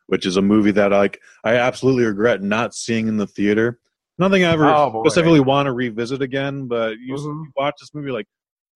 which 0.07 0.25
is 0.25 0.37
a 0.37 0.41
movie 0.41 0.71
that 0.71 0.93
I 0.93 1.09
I 1.43 1.55
absolutely 1.57 2.05
regret 2.05 2.41
not 2.41 2.73
seeing 2.73 3.07
in 3.09 3.17
the 3.17 3.27
theater. 3.27 3.79
Nothing 4.17 4.45
I 4.45 4.51
ever 4.53 4.67
Oh, 4.67 5.03
specifically 5.03 5.41
want 5.41 5.65
to 5.65 5.73
revisit 5.73 6.21
again, 6.21 6.67
but 6.67 6.97
you, 6.99 7.15
Mhm. 7.15 7.43
you 7.45 7.51
watch 7.57 7.73
this 7.79 7.93
movie 7.93 8.11
like, 8.11 8.27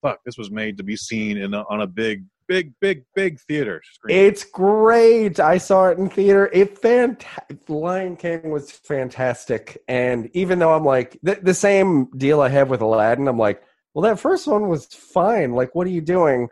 fuck, 0.02 0.20
this 0.26 0.38
was 0.38 0.52
made 0.52 0.76
to 0.78 0.84
be 0.84 0.98
seen 0.98 1.38
in 1.38 1.54
a, 1.54 1.64
on 1.70 1.82
a 1.82 1.88
big, 1.88 2.26
big, 2.48 2.74
big, 2.80 3.04
big 3.16 3.40
theater 3.42 3.82
screen. 3.84 4.18
It's 4.18 4.44
great. 4.44 5.40
I 5.40 5.58
saw 5.58 5.88
it 5.90 5.98
in 5.98 6.10
theater. 6.10 6.50
It 6.54 6.78
fantastic. 6.78 7.58
Lion 7.68 8.16
King 8.16 8.50
was 8.50 8.72
fantastic, 8.72 9.82
and 9.88 10.30
even 10.34 10.60
though 10.60 10.74
I'm 10.74 10.86
like 10.86 11.20
the, 11.24 11.36
the 11.36 11.54
same 11.54 12.06
deal 12.18 12.42
I 12.42 12.50
have 12.50 12.70
with 12.70 12.82
Aladdin, 12.82 13.28
I'm 13.28 13.38
like, 13.38 13.62
well, 13.94 14.04
that 14.04 14.20
first 14.20 14.48
one 14.48 14.70
was 14.70 14.86
fine. 14.88 15.54
Like, 15.54 15.76
what 15.76 15.88
are 15.88 15.92
you 15.92 16.02
doing? 16.02 16.48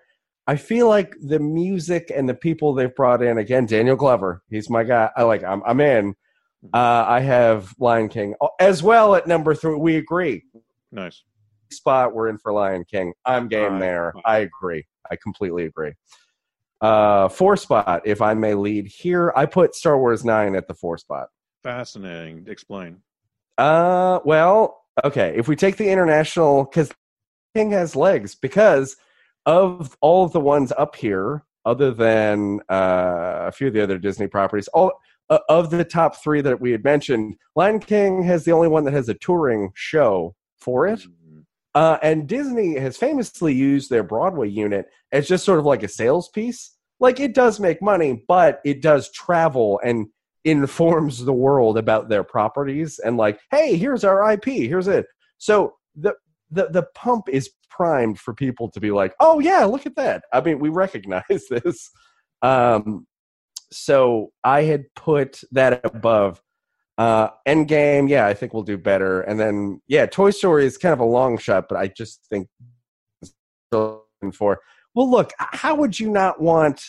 I 0.48 0.58
feel 0.58 0.88
like 0.88 1.16
the 1.22 1.40
music 1.40 2.12
and 2.16 2.30
the 2.30 2.36
people 2.36 2.74
they've 2.74 2.94
brought 2.94 3.24
in 3.24 3.38
again. 3.38 3.66
Daniel 3.66 3.96
Glover, 3.96 4.44
he's 4.50 4.70
my 4.70 4.84
guy. 4.84 5.10
I 5.16 5.24
like. 5.24 5.44
I'm, 5.44 5.64
I'm 5.66 5.80
in. 5.80 6.16
Uh, 6.74 7.06
I 7.08 7.20
have 7.20 7.74
Lion 7.78 8.10
King 8.10 8.34
as 8.60 8.82
well 8.82 9.16
at 9.16 9.28
number 9.28 9.54
three. 9.54 9.76
We 9.76 9.98
agree. 9.98 10.44
nice. 10.92 11.24
Spot 11.72 12.14
we're 12.14 12.30
in 12.30 12.38
for 12.38 12.54
Lion 12.54 12.86
King. 12.90 13.14
I'm 13.26 13.48
game 13.48 13.80
there. 13.80 14.14
I 14.24 14.40
agree. 14.40 14.86
I 15.12 15.16
completely 15.16 15.66
agree. 15.66 15.94
Uh, 16.82 17.30
four 17.30 17.58
spot, 17.58 18.02
if 18.06 18.22
I 18.22 18.34
may 18.34 18.54
lead 18.54 18.88
here, 18.88 19.34
I 19.36 19.46
put 19.46 19.76
Star 19.76 19.98
Wars 19.98 20.26
Nine 20.26 20.56
at 20.56 20.68
the 20.68 20.74
four 20.74 20.98
spot. 20.98 21.30
Fascinating. 21.64 22.46
Explain. 22.48 22.98
Uh, 23.58 24.20
well, 24.26 24.84
okay. 25.04 25.34
If 25.36 25.48
we 25.48 25.56
take 25.56 25.78
the 25.78 25.90
international, 25.90 26.66
because 26.66 26.92
King 27.56 27.72
has 27.72 27.96
legs, 27.96 28.36
because 28.36 28.98
of 29.46 29.98
all 30.02 30.26
of 30.26 30.34
the 30.34 30.40
ones 30.40 30.74
up 30.78 30.96
here, 30.96 31.44
other 31.66 31.92
than 31.92 32.60
uh, 32.70 33.46
a 33.48 33.52
few 33.52 33.68
of 33.68 33.74
the 33.74 33.82
other 33.82 33.98
Disney 33.98 34.28
properties, 34.28 34.68
all 34.70 34.92
uh, 35.30 35.40
of 35.50 35.72
the 35.72 35.84
top 35.84 36.22
three 36.22 36.42
that 36.42 36.62
we 36.62 36.72
had 36.72 36.84
mentioned, 36.84 37.36
Lion 37.56 37.80
King 37.80 38.22
has 38.24 38.46
the 38.46 38.52
only 38.52 38.68
one 38.68 38.84
that 38.84 38.94
has 38.94 39.10
a 39.10 39.16
touring 39.16 39.72
show 39.74 40.36
for 40.58 40.86
it. 40.86 41.02
Uh, 41.76 41.98
and 42.02 42.26
Disney 42.26 42.80
has 42.80 42.96
famously 42.96 43.54
used 43.54 43.90
their 43.90 44.02
Broadway 44.02 44.48
unit 44.48 44.86
as 45.12 45.28
just 45.28 45.44
sort 45.44 45.60
of 45.60 45.66
like 45.66 45.84
a 45.84 45.90
sales 45.90 46.30
piece. 46.30 46.72
Like 47.02 47.20
it 47.20 47.36
does 47.36 47.60
make 47.60 47.82
money, 47.82 48.24
but 48.28 48.62
it 48.64 48.82
does 48.82 49.12
travel 49.12 49.82
and 49.84 50.08
informs 50.46 51.26
the 51.26 51.34
world 51.34 51.78
about 51.78 52.08
their 52.08 52.24
properties 52.24 53.00
and 53.00 53.18
like, 53.18 53.40
hey, 53.52 53.76
here's 53.76 54.06
our 54.06 54.32
IP, 54.32 54.46
here's 54.46 54.88
it. 54.88 55.06
So 55.38 55.74
the 55.96 56.14
the 56.50 56.70
the 56.70 56.84
pump 56.96 57.28
is 57.28 57.50
primed 57.70 58.20
for 58.20 58.34
people 58.34 58.70
to 58.72 58.80
be 58.80 58.92
like, 58.92 59.14
oh 59.20 59.40
yeah, 59.40 59.66
look 59.66 59.86
at 59.86 59.98
that. 59.98 60.24
I 60.32 60.40
mean, 60.40 60.60
we 60.60 60.70
recognize 60.70 61.24
this. 61.50 61.92
Um, 62.42 63.06
so 63.72 64.32
I 64.46 64.64
had 64.64 64.86
put 64.96 65.42
that 65.52 65.82
above 65.84 66.42
uh, 66.98 67.30
Endgame, 67.48 68.10
yeah, 68.10 68.26
I 68.26 68.34
think 68.34 68.54
we'll 68.54 68.64
do 68.64 68.78
better. 68.78 69.22
And 69.22 69.40
then, 69.40 69.82
yeah, 69.88 70.06
Toy 70.06 70.32
Story 70.32 70.66
is 70.66 70.78
kind 70.78 70.94
of 70.94 71.00
a 71.00 71.06
long 71.06 71.38
shot, 71.38 71.66
but 71.70 71.78
I 71.78 71.88
just 71.88 72.26
think 72.30 72.48
for. 73.72 74.60
Well, 74.94 75.12
look, 75.12 75.32
how 75.38 75.76
would 75.76 76.00
you 76.00 76.10
not 76.10 76.42
want 76.42 76.82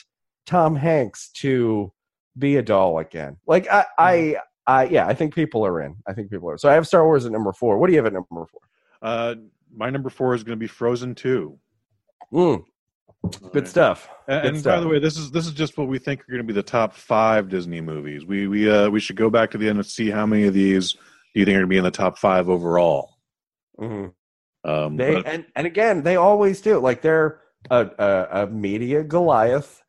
Tom 0.47 0.77
Hanks 0.77 1.31
to 1.39 1.93
be 2.39 2.57
a 2.57 2.63
doll 2.63 2.99
again? 2.99 3.37
Like, 3.47 3.69
I, 3.69 3.85
I, 3.99 4.37
I, 4.67 4.85
yeah, 4.85 5.07
I 5.09 5.15
think 5.15 5.35
people 5.35 5.67
are 5.67 5.81
in. 5.81 5.97
I 6.07 6.13
think 6.13 6.31
people 6.31 6.49
are. 6.49 6.59
So 6.59 6.69
I 6.69 6.75
have 6.75 6.87
Star 6.87 7.05
Wars 7.05 7.27
at 7.27 7.33
number 7.33 7.53
four. 7.53 7.79
What 7.79 7.89
do 7.89 7.95
you 7.95 7.99
have 7.99 8.07
at 8.07 8.13
number 8.13 8.47
four? 8.47 8.61
Uh, 9.03 9.35
my 9.75 9.91
number 9.91 10.09
four 10.09 10.35
is 10.35 10.45
going 10.45 10.57
to 10.57 10.61
be 10.61 10.69
Frozen 10.69 11.17
Two. 11.17 11.59
Mm, 12.33 12.65
good 13.53 13.69
stuff. 13.69 14.09
And, 14.29 14.43
Good 14.43 14.55
and 14.55 14.65
by 14.65 14.81
the 14.81 14.89
way, 14.89 14.99
this 14.99 15.17
is 15.17 15.31
this 15.31 15.47
is 15.47 15.53
just 15.53 15.79
what 15.79 15.89
we 15.89 15.99
think 15.99 16.21
are 16.23 16.27
going 16.33 16.39
to 16.39 16.45
be 16.47 16.53
the 16.53 16.63
top 16.63 16.95
five 16.95 17.49
Disney 17.49 17.81
movies. 17.81 18.25
We 18.25 18.49
we 18.49 18.71
uh, 18.71 18.89
we 18.91 19.01
should 19.01 19.17
go 19.17 19.31
back 19.31 19.51
to 19.53 19.59
the 19.59 19.69
end 19.69 19.79
and 19.79 19.87
see 19.87 20.11
how 20.11 20.27
many 20.27 20.45
of 20.45 20.55
these 20.55 20.93
do 20.93 21.01
you 21.35 21.45
think 21.45 21.55
are 21.55 21.61
going 21.61 21.69
to 21.69 21.75
be 21.75 21.77
in 21.79 21.85
the 21.85 21.91
top 21.91 22.19
five 22.19 22.49
overall. 22.49 23.17
Mhm. 23.79 24.13
Um, 24.65 24.97
They 24.97 25.15
but- 25.15 25.27
and 25.27 25.47
and 25.55 25.67
again, 25.67 26.03
they 26.03 26.17
always 26.17 26.61
do. 26.61 26.79
Like 26.79 27.03
they're 27.03 27.41
a, 27.71 27.89
a, 27.99 28.29
a 28.43 28.47
media 28.49 29.05
Goliath. 29.05 29.83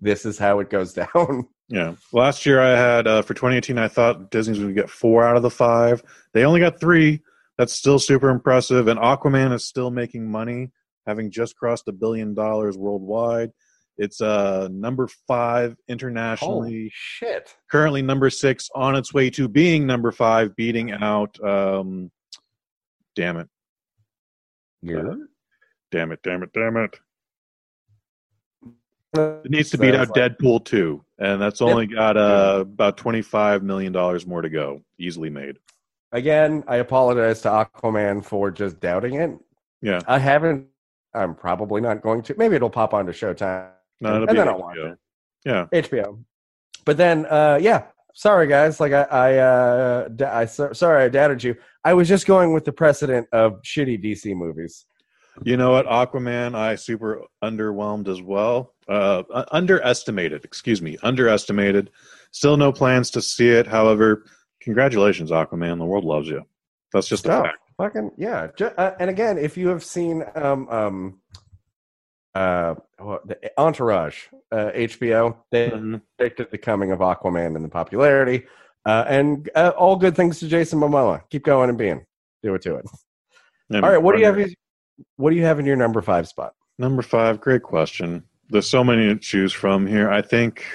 This 0.00 0.24
is 0.24 0.38
how 0.38 0.60
it 0.60 0.70
goes 0.70 0.92
down. 1.14 1.48
yeah, 1.68 1.94
last 2.12 2.46
year 2.46 2.60
I 2.60 2.70
had 2.70 3.06
uh, 3.06 3.22
for 3.22 3.34
2018, 3.34 3.76
I 3.78 3.88
thought 3.88 4.30
Disney's 4.30 4.58
going 4.58 4.74
to 4.74 4.80
get 4.80 4.90
four 4.90 5.24
out 5.24 5.36
of 5.36 5.42
the 5.42 5.50
five. 5.50 6.02
They 6.32 6.44
only 6.44 6.60
got 6.60 6.80
three. 6.80 7.22
That's 7.60 7.74
still 7.74 7.98
super 7.98 8.30
impressive. 8.30 8.88
And 8.88 8.98
Aquaman 8.98 9.52
is 9.52 9.66
still 9.66 9.90
making 9.90 10.26
money, 10.26 10.70
having 11.06 11.30
just 11.30 11.54
crossed 11.56 11.86
a 11.88 11.92
billion 11.92 12.32
dollars 12.32 12.78
worldwide. 12.78 13.50
It's 13.98 14.22
uh, 14.22 14.68
number 14.72 15.08
five 15.28 15.76
internationally. 15.86 16.70
Holy 16.70 16.90
shit! 16.90 17.54
currently 17.70 18.00
number 18.00 18.30
six 18.30 18.70
on 18.74 18.96
its 18.96 19.12
way 19.12 19.28
to 19.28 19.46
being 19.46 19.86
number 19.86 20.10
five 20.10 20.56
beating 20.56 20.90
out 20.92 21.38
um 21.44 22.10
damn 23.14 23.36
it 23.36 23.48
Yeah. 24.80 25.12
damn 25.90 26.12
it 26.12 26.20
damn 26.22 26.42
it 26.42 26.54
damn 26.54 26.78
it 26.78 26.98
it 29.16 29.50
needs 29.50 29.68
to 29.70 29.76
beat 29.78 29.92
Sounds 29.92 30.08
out 30.08 30.16
like- 30.16 30.38
deadpool 30.38 30.64
2 30.64 31.04
and 31.18 31.42
that's 31.42 31.60
only 31.60 31.86
got 31.86 32.16
uh 32.16 32.60
about 32.62 32.96
25 32.96 33.62
million 33.62 33.92
dollars 33.92 34.26
more 34.26 34.40
to 34.40 34.48
go 34.48 34.80
easily 34.98 35.28
made 35.28 35.58
Again, 36.12 36.64
I 36.66 36.76
apologize 36.76 37.40
to 37.42 37.48
Aquaman 37.48 38.24
for 38.24 38.50
just 38.50 38.80
doubting 38.80 39.14
it. 39.14 39.30
yeah 39.82 40.00
I 40.06 40.18
haven't. 40.18 40.66
I'm 41.14 41.34
probably 41.34 41.80
not 41.80 42.02
going 42.02 42.22
to. 42.22 42.34
Maybe 42.36 42.56
it'll 42.56 42.70
pop 42.70 42.94
onto 42.94 43.12
Showtime, 43.12 43.70
no, 44.00 44.08
it'll 44.16 44.22
and 44.22 44.30
be 44.30 44.36
then 44.36 44.48
I'll 44.48 44.58
watch 44.58 44.76
it. 44.76 44.98
yeah 45.44 45.66
HBO. 45.72 46.22
But 46.84 46.96
then, 46.96 47.26
uh, 47.26 47.58
yeah. 47.60 47.84
Sorry, 48.14 48.48
guys. 48.48 48.80
Like 48.80 48.92
I, 48.92 49.02
I, 49.04 49.36
uh, 49.38 50.08
I 50.26 50.44
sorry, 50.46 51.04
I 51.04 51.08
doubted 51.08 51.44
you. 51.44 51.54
I 51.84 51.94
was 51.94 52.08
just 52.08 52.26
going 52.26 52.52
with 52.52 52.64
the 52.64 52.72
precedent 52.72 53.28
of 53.32 53.62
shitty 53.62 54.02
DC 54.04 54.34
movies. 54.34 54.84
you 55.44 55.56
know 55.56 55.70
what 55.70 55.86
aquaman 55.86 56.54
i 56.56 56.74
super 56.74 57.22
underwhelmed 57.42 58.08
as 58.08 58.20
well 58.20 58.74
uh, 58.88 59.22
underestimated 59.52 60.44
excuse 60.44 60.82
me 60.82 60.98
underestimated 61.04 61.90
still 62.32 62.56
no 62.56 62.72
plans 62.72 63.10
to 63.10 63.22
see 63.22 63.48
it 63.48 63.66
however 63.66 64.24
congratulations 64.60 65.30
aquaman 65.30 65.78
the 65.78 65.84
world 65.84 66.04
loves 66.04 66.28
you 66.28 66.44
that's 66.92 67.08
just 67.08 67.24
a 67.26 67.28
Stuff. 67.28 67.46
fact 67.46 67.58
Fucking 67.76 68.10
yeah. 68.18 68.48
Ju- 68.56 68.72
uh, 68.76 68.94
and 69.00 69.08
again, 69.08 69.38
if 69.38 69.56
you 69.56 69.68
have 69.68 69.82
seen 69.82 70.22
um 70.34 70.68
um 70.68 71.20
uh 72.34 72.74
Entourage, 73.56 74.26
uh, 74.52 74.70
HBO, 74.74 75.34
they 75.50 75.70
Mhm. 75.70 76.02
predicted 76.18 76.50
the 76.50 76.58
coming 76.58 76.92
of 76.92 76.98
Aquaman 76.98 77.56
and 77.56 77.64
the 77.64 77.70
popularity, 77.70 78.44
uh, 78.84 79.04
and 79.08 79.48
uh, 79.54 79.72
all 79.78 79.96
good 79.96 80.14
things 80.14 80.38
to 80.40 80.46
Jason 80.48 80.78
Momoa. 80.78 81.22
Keep 81.30 81.44
going 81.44 81.70
and 81.70 81.78
being, 81.78 82.04
do 82.42 82.54
it 82.54 82.60
to 82.62 82.74
it. 82.76 82.84
And 83.70 83.82
All 83.82 83.90
right, 83.90 84.02
what 84.02 84.14
do 84.14 84.20
you 84.20 84.26
have? 84.26 84.38
What 85.16 85.30
do 85.30 85.36
you 85.36 85.44
have 85.44 85.58
in 85.58 85.64
your 85.64 85.76
number 85.76 86.02
five 86.02 86.28
spot? 86.28 86.52
Number 86.78 87.00
five, 87.00 87.40
great 87.40 87.62
question. 87.62 88.22
There's 88.50 88.68
so 88.68 88.84
many 88.84 89.08
to 89.08 89.16
choose 89.16 89.54
from 89.54 89.86
here. 89.86 90.10
I 90.10 90.20
think. 90.20 90.66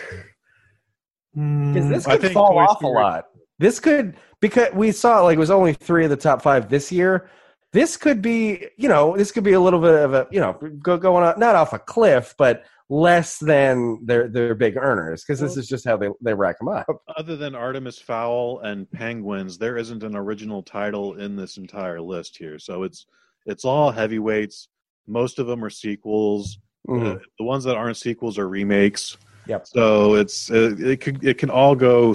Because 1.35 1.87
this 1.87 2.05
Mm, 2.05 2.07
I 2.07 2.11
could 2.13 2.21
think 2.21 2.33
fall 2.33 2.51
Toy 2.53 2.63
off 2.63 2.81
a 2.81 2.87
lot. 2.87 3.25
This 3.59 3.79
could 3.79 4.17
because 4.41 4.73
we 4.73 4.91
saw 4.91 5.21
like 5.21 5.37
it 5.37 5.39
was 5.39 5.51
only 5.51 5.73
three 5.73 6.03
of 6.03 6.09
the 6.09 6.17
top 6.17 6.41
five 6.41 6.69
this 6.69 6.91
year. 6.91 7.29
This 7.71 7.97
could 7.97 8.21
be, 8.21 8.67
you 8.77 8.87
know, 8.87 9.17
this 9.17 9.31
could 9.31 9.43
be 9.43 9.53
a 9.53 9.59
little 9.59 9.81
bit 9.81 9.95
of 9.95 10.13
a, 10.13 10.27
you 10.31 10.39
know, 10.39 10.53
go, 10.81 10.97
going 10.97 11.25
on 11.25 11.39
not 11.39 11.55
off 11.55 11.73
a 11.73 11.79
cliff, 11.79 12.33
but 12.37 12.63
less 12.89 13.39
than 13.39 13.99
their 14.05 14.27
their 14.27 14.53
big 14.53 14.77
earners 14.77 15.23
because 15.23 15.39
this 15.39 15.57
is 15.57 15.67
just 15.67 15.85
how 15.85 15.97
they 15.97 16.09
they 16.21 16.33
rack 16.33 16.59
them 16.59 16.67
up. 16.67 16.85
Other 17.17 17.35
than 17.35 17.55
Artemis 17.55 17.99
Fowl 17.99 18.59
and 18.59 18.89
Penguins, 18.91 19.57
there 19.57 19.77
isn't 19.77 20.03
an 20.03 20.15
original 20.15 20.61
title 20.61 21.15
in 21.15 21.35
this 21.35 21.57
entire 21.57 21.99
list 21.99 22.37
here. 22.37 22.59
So 22.59 22.83
it's 22.83 23.07
it's 23.45 23.65
all 23.65 23.91
heavyweights. 23.91 24.69
Most 25.07 25.39
of 25.39 25.47
them 25.47 25.63
are 25.63 25.69
sequels. 25.69 26.59
Mhm. 26.87 27.15
Uh, 27.15 27.19
the 27.39 27.45
ones 27.45 27.63
that 27.63 27.75
aren't 27.75 27.97
sequels 27.97 28.37
are 28.37 28.47
remakes. 28.47 29.17
Yep. 29.47 29.67
So 29.67 30.15
it's 30.15 30.51
uh, 30.51 30.75
it 30.77 31.01
could 31.01 31.23
it 31.25 31.37
can 31.37 31.49
all 31.49 31.75
go. 31.75 32.13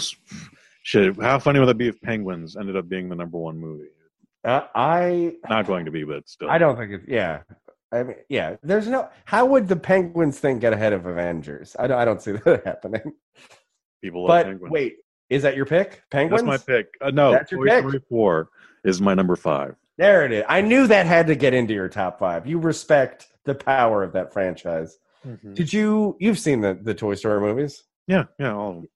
S- 0.97 1.14
Shit, 1.16 1.23
how 1.23 1.38
funny 1.38 1.59
would 1.61 1.66
that 1.68 1.78
be 1.78 1.88
if 1.88 2.00
Penguins 2.00 2.56
ended 2.56 2.76
up 2.76 2.88
being 2.88 3.09
the 3.09 3.14
number 3.16 3.38
one 3.38 3.59
movie? 3.59 3.88
Uh, 4.44 4.62
I 4.75 5.35
Not 5.49 5.66
going 5.66 5.85
to 5.85 5.90
be, 5.90 6.04
but 6.04 6.28
still. 6.28 6.50
I 6.50 6.59
don't 6.59 6.76
think 6.76 6.92
it. 6.92 7.02
Yeah, 7.06 7.42
I 7.92 8.02
mean, 8.02 8.16
yeah. 8.28 8.56
There's 8.62 8.88
no. 8.88 9.09
How 9.26 9.44
would 9.44 9.68
the 9.68 9.76
Penguins 9.76 10.38
thing 10.38 10.59
get 10.59 10.73
ahead 10.73 10.92
of 10.92 11.04
Avengers? 11.06 11.76
I 11.78 11.87
don't. 11.87 11.99
I 11.99 12.04
don't 12.04 12.23
see 12.23 12.32
that 12.44 12.64
happening. 12.64 13.12
People 14.02 14.23
love 14.23 14.28
But 14.28 14.47
Penguins. 14.47 14.73
wait, 14.73 14.97
is 15.28 15.42
that 15.42 15.56
your 15.56 15.66
pick? 15.66 16.02
Penguins. 16.11 16.42
That's 16.42 16.66
my 16.68 16.75
pick. 16.75 16.87
Uh, 17.02 17.11
no, 17.11 17.32
That's 17.32 17.52
your 17.52 17.66
Toy 17.66 17.70
pick? 17.70 17.80
Story 17.80 18.02
4 18.09 18.49
is 18.85 19.00
my 19.00 19.12
number 19.14 19.37
five. 19.37 19.75
There 19.99 20.25
it 20.25 20.32
is. 20.32 20.44
I 20.49 20.62
knew 20.62 20.87
that 20.87 21.04
had 21.04 21.26
to 21.26 21.35
get 21.35 21.52
into 21.52 21.75
your 21.75 21.90
top 21.90 22.18
five. 22.18 22.47
You 22.47 22.59
respect 22.59 23.26
the 23.44 23.54
power 23.54 24.02
of 24.02 24.12
that 24.14 24.32
franchise. 24.32 24.99
Did 25.52 25.70
you? 25.70 26.16
You've 26.18 26.38
seen 26.38 26.62
the 26.62 26.73
the 26.80 26.94
Toy 26.94 27.14
Story 27.14 27.40
movies. 27.40 27.82
Yeah, 28.06 28.25
yeah. 28.38 28.54
All 28.54 28.70
of 28.70 28.75
them. 28.76 28.88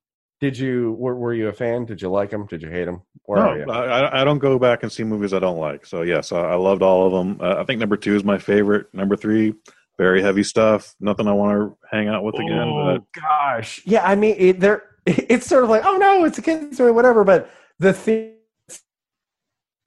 Did 0.45 0.59
you? 0.59 0.93
Were, 0.99 1.15
were 1.15 1.33
you 1.33 1.49
a 1.49 1.55
fan? 1.55 1.87
Did 1.87 2.03
you 2.03 2.11
like 2.11 2.29
them? 2.29 2.45
Did 2.45 2.61
you 2.61 2.69
hate 2.69 2.85
them? 2.85 3.01
Where? 3.25 3.65
No, 3.65 3.73
I, 3.73 4.21
I 4.21 4.25
don't 4.25 4.41
go 4.41 4.59
back 4.59 4.83
and 4.83 4.93
see 4.93 5.03
movies 5.03 5.33
I 5.33 5.39
don't 5.39 5.57
like. 5.57 5.87
So 5.87 6.03
yes, 6.03 6.33
I, 6.33 6.39
I 6.41 6.55
loved 6.57 6.83
all 6.83 7.07
of 7.07 7.13
them. 7.15 7.41
Uh, 7.41 7.63
I 7.63 7.65
think 7.65 7.81
number 7.81 7.97
two 7.97 8.15
is 8.15 8.25
my 8.25 8.37
favorite. 8.37 8.93
Number 8.93 9.17
three, 9.17 9.55
very 9.97 10.21
heavy 10.21 10.43
stuff. 10.43 10.95
Nothing 11.01 11.29
I 11.29 11.33
want 11.33 11.55
to 11.57 11.77
hang 11.91 12.09
out 12.09 12.25
with 12.25 12.35
again. 12.35 12.59
Oh 12.59 12.99
gosh, 13.19 13.81
yeah. 13.87 14.07
I 14.07 14.17
mean, 14.17 14.35
it, 14.37 14.61
they're 14.61 14.83
it's 15.07 15.47
sort 15.47 15.65
of 15.65 15.71
like, 15.71 15.87
oh 15.87 15.97
no, 15.97 16.27
it's 16.27 16.37
a 16.37 16.43
kids 16.43 16.79
movie, 16.79 16.93
whatever. 16.93 17.25
But 17.25 17.51
the 17.79 17.95
thing, 17.95 18.35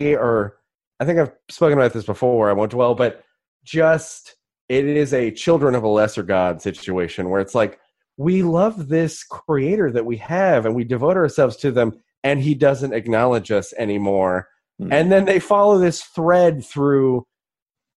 or 0.01 0.57
I 0.99 1.05
think 1.05 1.19
I've 1.19 1.33
spoken 1.51 1.77
about 1.77 1.93
this 1.93 2.05
before. 2.05 2.49
I 2.49 2.53
won't 2.53 2.71
dwell, 2.71 2.95
but 2.95 3.23
just 3.63 4.37
it 4.69 4.85
is 4.85 5.13
a 5.13 5.29
children 5.29 5.75
of 5.75 5.83
a 5.83 5.87
lesser 5.87 6.23
god 6.23 6.63
situation 6.63 7.29
where 7.29 7.41
it's 7.41 7.53
like 7.53 7.79
we 8.17 8.41
love 8.43 8.89
this 8.89 9.23
creator 9.23 9.91
that 9.91 10.05
we 10.05 10.17
have 10.17 10.65
and 10.65 10.75
we 10.75 10.83
devote 10.83 11.17
ourselves 11.17 11.55
to 11.57 11.71
them, 11.71 11.93
and 12.23 12.41
he 12.41 12.55
doesn't 12.55 12.93
acknowledge 12.93 13.51
us 13.51 13.73
anymore. 13.77 14.47
Hmm. 14.79 14.91
And 14.91 15.11
then 15.11 15.25
they 15.25 15.39
follow 15.39 15.77
this 15.77 16.01
thread 16.01 16.65
through, 16.65 17.25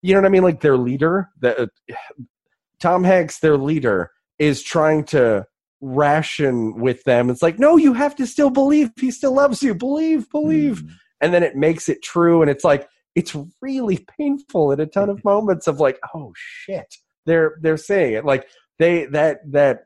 you 0.01 0.13
know 0.13 0.21
what 0.21 0.27
I 0.27 0.29
mean? 0.29 0.43
Like 0.43 0.61
their 0.61 0.77
leader, 0.77 1.29
that 1.39 1.69
Tom 2.79 3.03
Hanks, 3.03 3.39
their 3.39 3.57
leader, 3.57 4.11
is 4.38 4.61
trying 4.61 5.05
to 5.05 5.45
ration 5.81 6.79
with 6.79 7.03
them. 7.03 7.29
It's 7.29 7.41
like, 7.41 7.59
no, 7.59 7.77
you 7.77 7.93
have 7.93 8.15
to 8.17 8.27
still 8.27 8.49
believe. 8.49 8.91
He 8.97 9.11
still 9.11 9.33
loves 9.33 9.63
you. 9.63 9.73
Believe, 9.73 10.29
believe. 10.29 10.83
Mm. 10.83 10.91
And 11.21 11.33
then 11.33 11.43
it 11.43 11.55
makes 11.55 11.89
it 11.89 12.01
true. 12.01 12.41
And 12.41 12.51
it's 12.51 12.63
like, 12.63 12.88
it's 13.15 13.35
really 13.61 14.05
painful 14.17 14.71
in 14.71 14.79
a 14.79 14.85
ton 14.85 15.09
of 15.09 15.23
moments 15.25 15.67
of 15.67 15.79
like, 15.79 15.99
oh 16.13 16.33
shit. 16.35 16.95
They're 17.25 17.57
they're 17.61 17.77
saying 17.77 18.13
it. 18.13 18.25
Like 18.25 18.47
they 18.79 19.05
that 19.07 19.39
that 19.51 19.85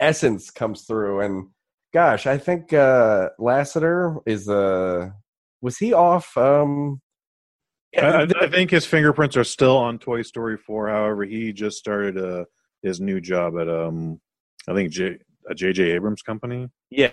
essence 0.00 0.50
comes 0.50 0.82
through. 0.82 1.20
And 1.20 1.48
gosh, 1.92 2.26
I 2.26 2.38
think 2.38 2.72
uh 2.72 3.30
Lasseter 3.38 4.20
is 4.26 4.48
uh 4.48 5.10
was 5.60 5.78
he 5.78 5.92
off 5.92 6.36
um 6.36 7.00
I, 7.96 8.00
I- 8.22 8.26
I 8.42 8.48
think 8.48 8.70
his 8.70 8.84
fingerprints 8.86 9.36
are 9.36 9.44
still 9.44 9.76
on 9.76 9.98
Toy 9.98 10.22
Story 10.22 10.58
4. 10.58 10.88
However, 10.88 11.24
he 11.24 11.52
just 11.54 11.78
started 11.78 12.18
uh, 12.18 12.44
his 12.82 13.00
new 13.00 13.18
job 13.20 13.56
at 13.58 13.66
um, 13.68 14.20
I 14.68 14.74
think 14.74 14.90
J, 14.92 15.16
a 15.50 15.54
JJ 15.54 15.94
Abrams 15.94 16.20
company. 16.22 16.68
Yeah. 16.90 17.12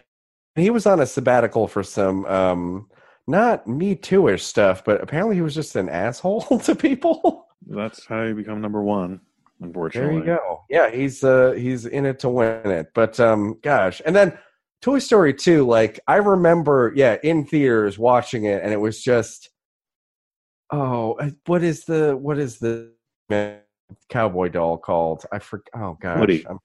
He 0.55 0.69
was 0.69 0.85
on 0.85 0.99
a 0.99 1.05
sabbatical 1.05 1.67
for 1.67 1.81
some 1.83 2.25
um 2.25 2.87
not 3.27 3.65
me 3.67 3.95
too-ish 3.95 4.43
stuff, 4.43 4.83
but 4.85 5.01
apparently 5.01 5.35
he 5.35 5.41
was 5.41 5.55
just 5.55 5.75
an 5.75 5.89
asshole 5.89 6.41
to 6.63 6.75
people. 6.75 7.47
That's 7.65 8.05
how 8.05 8.21
you 8.23 8.35
become 8.35 8.61
number 8.61 8.83
one. 8.83 9.21
Unfortunately, 9.61 10.15
there 10.15 10.19
you 10.19 10.25
go. 10.25 10.61
Yeah, 10.69 10.89
he's 10.91 11.23
uh 11.23 11.51
he's 11.51 11.85
in 11.85 12.05
it 12.05 12.19
to 12.19 12.29
win 12.29 12.69
it. 12.69 12.87
But 12.93 13.19
um 13.19 13.57
gosh. 13.61 14.01
And 14.05 14.15
then 14.15 14.37
Toy 14.81 14.99
Story 14.99 15.33
2, 15.33 15.65
like 15.65 15.99
I 16.07 16.17
remember, 16.17 16.91
yeah, 16.95 17.17
in 17.23 17.45
theaters 17.45 17.97
watching 17.97 18.45
it 18.45 18.61
and 18.63 18.71
it 18.73 18.79
was 18.79 19.01
just 19.01 19.49
oh, 20.71 21.17
what 21.45 21.63
is 21.63 21.85
the 21.85 22.17
what 22.17 22.37
is 22.37 22.59
the 22.59 22.91
cowboy 24.09 24.49
doll 24.49 24.77
called? 24.77 25.25
I 25.31 25.39
forgot. 25.39 25.69
Oh 25.75 25.97
gosh. 26.01 26.19
Woody. 26.19 26.45
I'm- 26.45 26.59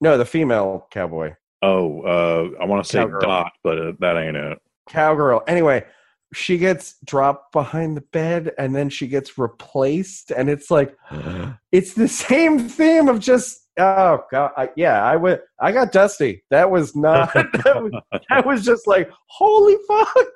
no, 0.00 0.18
the 0.18 0.24
female 0.24 0.88
cowboy. 0.90 1.34
Oh, 1.62 2.02
uh, 2.02 2.60
I 2.60 2.64
want 2.64 2.84
to 2.84 2.90
say 2.90 2.98
Cowgirl. 2.98 3.20
Dot, 3.20 3.52
but 3.62 3.78
uh, 3.78 3.92
that 4.00 4.16
ain't 4.16 4.36
it. 4.36 4.58
cowgirl. 4.88 5.42
Anyway, 5.46 5.84
she 6.32 6.58
gets 6.58 6.96
dropped 7.04 7.52
behind 7.52 7.96
the 7.96 8.02
bed 8.02 8.52
and 8.58 8.74
then 8.74 8.88
she 8.88 9.06
gets 9.06 9.38
replaced, 9.38 10.30
and 10.30 10.48
it's 10.48 10.70
like 10.70 10.96
it's 11.72 11.94
the 11.94 12.08
same 12.08 12.68
theme 12.68 13.08
of 13.08 13.20
just 13.20 13.62
oh 13.78 14.24
god, 14.30 14.52
I, 14.56 14.70
yeah. 14.76 15.02
I 15.02 15.16
went, 15.16 15.40
I 15.60 15.72
got 15.72 15.92
dusty. 15.92 16.44
That 16.50 16.70
was 16.70 16.94
not. 16.94 17.32
that, 17.34 17.82
was, 17.82 18.22
that 18.28 18.46
was 18.46 18.64
just 18.64 18.86
like 18.86 19.10
holy 19.26 19.76
fuck. 19.86 20.28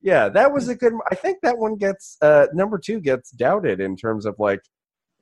Yeah, 0.00 0.28
that 0.28 0.52
was 0.52 0.68
a 0.68 0.74
good. 0.74 0.92
I 1.10 1.14
think 1.14 1.38
that 1.42 1.58
one 1.58 1.76
gets 1.76 2.16
uh 2.22 2.46
number 2.52 2.78
two 2.78 3.00
gets 3.00 3.30
doubted 3.30 3.80
in 3.80 3.96
terms 3.96 4.26
of 4.26 4.36
like 4.38 4.60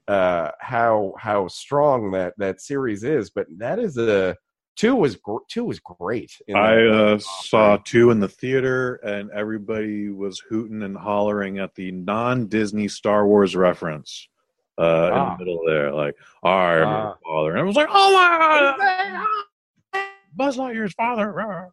uh 0.09 0.51
how 0.61 1.15
how 1.19 1.49
strong 1.49 2.11
that 2.13 2.35
that 2.39 2.61
series 2.61 3.03
is, 3.05 3.31
but 3.31 3.47
that 3.59 3.79
is 3.79 3.97
a. 3.97 4.37
Two 4.77 4.95
was 4.95 5.17
gr- 5.17 5.39
two 5.49 5.65
was 5.65 5.81
great. 5.81 6.33
I 6.55 6.77
uh, 6.85 7.19
saw 7.19 7.79
two 7.79 8.11
in 8.11 8.21
the 8.21 8.29
theater, 8.29 8.97
and 8.97 9.31
everybody 9.31 10.11
was 10.11 10.39
hooting 10.39 10.83
and 10.83 10.95
hollering 10.97 11.59
at 11.59 11.75
the 11.75 11.91
non-Disney 11.93 12.87
Star 12.89 13.27
Wars 13.27 13.57
reference 13.57 14.29
uh, 14.79 14.83
in 14.83 15.19
Ah. 15.19 15.33
the 15.37 15.39
middle 15.45 15.63
there, 15.67 15.93
like 15.93 16.15
"I 16.43 16.77
am 16.77 16.89
Ah. 16.89 17.03
your 17.07 17.19
father," 17.25 17.51
and 17.53 17.61
it 17.61 17.65
was 17.65 17.77
like, 17.77 17.89
"Oh 17.91 18.13
my 18.13 19.27
god, 19.95 20.03
Buzz 20.35 20.59
Lightyear's 20.59 20.93
father!" 20.93 21.33
rah." 21.33 21.69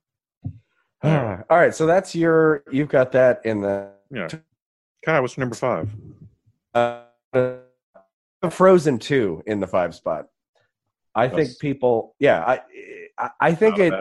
Ah, 1.04 1.44
all 1.50 1.58
right, 1.58 1.76
so 1.76 1.86
that's 1.86 2.16
your. 2.16 2.64
You've 2.72 2.88
got 2.88 3.12
that 3.12 3.42
in 3.46 3.60
the 3.60 3.90
Yeah, 4.12 4.30
Kai, 5.06 5.20
what's 5.20 5.38
number 5.38 5.56
five? 5.56 5.94
uh, 6.74 7.02
Frozen 8.50 9.00
two 9.00 9.44
in 9.46 9.60
the 9.60 9.68
five 9.68 9.94
spot. 9.94 10.28
I 11.16 11.28
think 11.28 11.60
people. 11.60 12.16
Yeah, 12.20 12.44
I. 12.44 12.62
I, 13.18 13.30
I 13.40 13.54
think 13.56 13.78
it. 13.80 13.94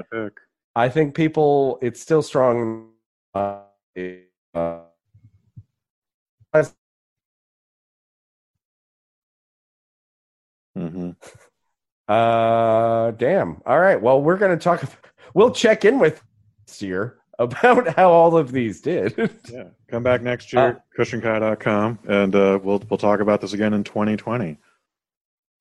I 0.74 0.88
think 0.88 1.14
people. 1.14 1.78
It's 1.82 2.00
still 2.00 2.22
strong. 2.22 2.90
Uh, 3.34 3.60
uh, 4.54 4.78
Mhm. 10.76 11.16
uh, 12.08 13.10
damn. 13.12 13.60
All 13.66 13.78
right. 13.78 14.00
Well, 14.00 14.22
we're 14.22 14.36
going 14.38 14.56
to 14.56 14.62
talk. 14.62 14.82
We'll 15.34 15.50
check 15.52 15.84
in 15.84 15.98
with 15.98 16.22
this 16.66 16.82
year 16.82 17.18
about 17.38 17.88
how 17.96 18.10
all 18.10 18.36
of 18.36 18.52
these 18.52 18.80
did. 18.80 19.14
Yeah, 19.52 19.64
come 19.88 20.02
back 20.02 20.22
next 20.22 20.52
year, 20.52 20.82
kushandkai.com, 20.98 21.98
and 22.08 22.34
uh, 22.34 22.58
we'll 22.62 22.82
we'll 22.88 22.98
talk 22.98 23.20
about 23.20 23.40
this 23.40 23.52
again 23.52 23.74
in 23.74 23.84
2020. 23.84 24.56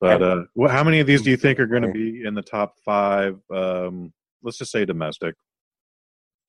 But 0.02 0.20
uh, 0.20 0.42
wh- 0.60 0.68
how 0.68 0.82
many 0.82 0.98
of 0.98 1.06
these 1.06 1.22
do 1.22 1.30
you 1.30 1.36
think 1.36 1.60
are 1.60 1.66
going 1.66 1.84
to 1.84 1.92
be 1.92 2.24
in 2.24 2.34
the 2.34 2.42
top 2.42 2.74
five? 2.84 3.38
Um, 3.54 4.12
let's 4.42 4.58
just 4.58 4.72
say 4.72 4.84
domestic. 4.84 5.36